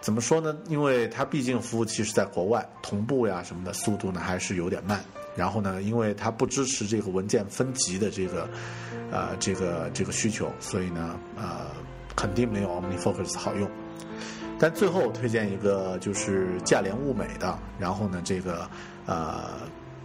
[0.03, 0.55] 怎么说呢？
[0.69, 5.01] 因为它毕竟服务器是在国外，同步呀什么的速度呢还是有点慢。
[5.35, 8.47] 然后呢，因为它不支持这个文件分级的这个
[9.11, 11.71] 呃这个这个需求，所以呢呃。
[12.15, 13.69] 肯定没有 OmniFocus 好用，
[14.59, 18.69] 但最后推荐一个就是价廉物美的，然后呢，这个
[19.07, 19.53] 呃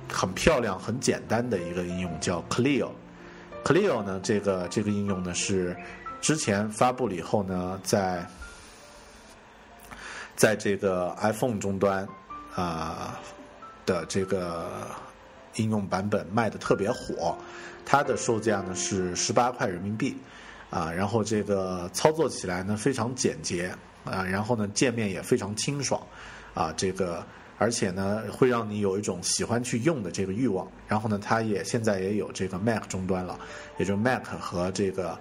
[0.10, 2.91] 很漂亮、很简单的一个应用叫 Cleo。
[3.66, 5.76] Cleo 呢，这个这个应用呢是
[6.22, 8.26] 之前发布了以后呢，在
[10.38, 12.08] 在这个 iPhone 终端
[12.56, 13.20] 啊
[13.86, 14.88] 的这个
[15.56, 17.36] 应用版本卖的特别火，
[17.86, 20.16] 它的售价呢是十八块人民币。
[20.70, 23.74] 啊，然后这个操作起来呢非常简洁
[24.04, 26.06] 啊，然后呢界面也非常清爽
[26.54, 27.26] 啊，这个
[27.58, 30.70] 而且呢会让你有一种喜欢去用的这个欲望。
[30.86, 33.40] 然后呢，它也现在也有这个 Mac 终端了，
[33.78, 35.18] 也就 Mac 和这个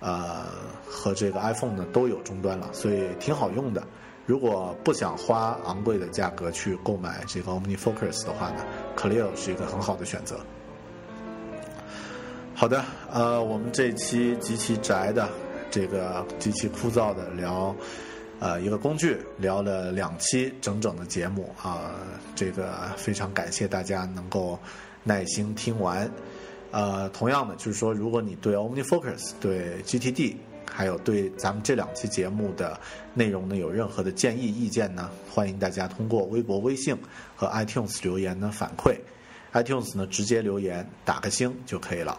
[0.00, 0.46] 呃
[0.86, 3.86] 和这个 iPhone 呢都有终端了，所以挺好用的。
[4.28, 8.62] 如果不想花昂贵的价格去购买这个 OmniFocus 的话呢
[8.94, 10.38] ，Cleo 是一个很好的选择。
[12.54, 15.26] 好的，呃，我们这期极其宅的，
[15.70, 17.74] 这个极其枯燥的聊，
[18.38, 21.92] 呃，一个工具，聊了两期整整的节目啊，
[22.34, 24.58] 这个非常感谢大家能够
[25.04, 26.06] 耐心听完。
[26.70, 30.36] 呃，同样的，就是说，如果你对 OmniFocus、对 GTD，
[30.70, 32.78] 还有对咱们这两期节目的
[33.14, 36.96] 内容呢有任何的建议意见呢，欢迎大家通过微博、微信
[37.34, 38.96] 和 iTunes 留言呢反馈。
[39.52, 42.18] iTunes 呢直接留言打个星就可以了。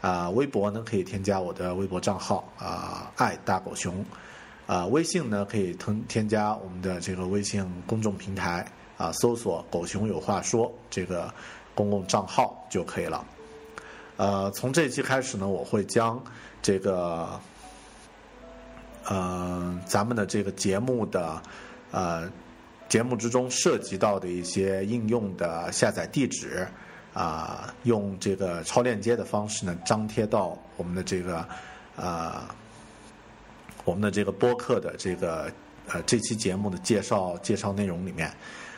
[0.00, 4.02] 啊，微博呢可以添加我的微博账号啊，爱大狗熊，
[4.66, 11.30] 啊，微信呢可以添添加我们的这个微信公众平台啊，搜索“狗熊有话说”这个
[11.74, 13.22] 公共账号就可以了。
[14.16, 16.22] 呃，从这一期开始呢，我会将
[16.62, 17.38] 这个
[19.06, 21.42] 呃咱们的这个节目的
[21.90, 22.30] 呃
[22.88, 26.66] 节目之中涉及到的一些应用的下载地址
[27.12, 31.44] 啊、用这个超链接的方式呢，张贴到我们的这个
[31.96, 32.42] 呃
[33.84, 35.50] 我们的这个播客的这个
[35.88, 38.30] 呃这期节目的介绍介绍内容里面。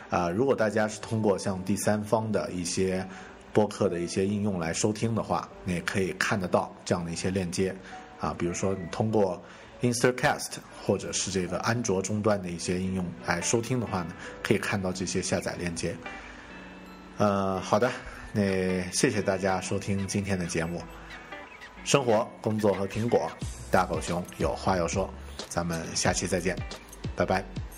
[0.08, 3.06] 啊、如果大家是通过像第三方的一些
[3.52, 7.74] 播客的一些应用来收听的话，你也可以看得到这样的一些链接
[8.20, 9.42] 啊，比如说你通过
[9.82, 10.52] Instacast
[10.82, 15.94] 或者是这个安卓终端的一些应用来收听的话呢，可以看到这些下载链接。
[17.18, 17.90] 呃，好的，
[18.32, 20.80] 那谢谢大家收听今天的节目，
[21.84, 23.30] 生活、工作和苹果，
[23.70, 25.12] 大狗熊有话要说，
[25.48, 26.56] 咱们下期再见，
[27.14, 27.71] 拜拜。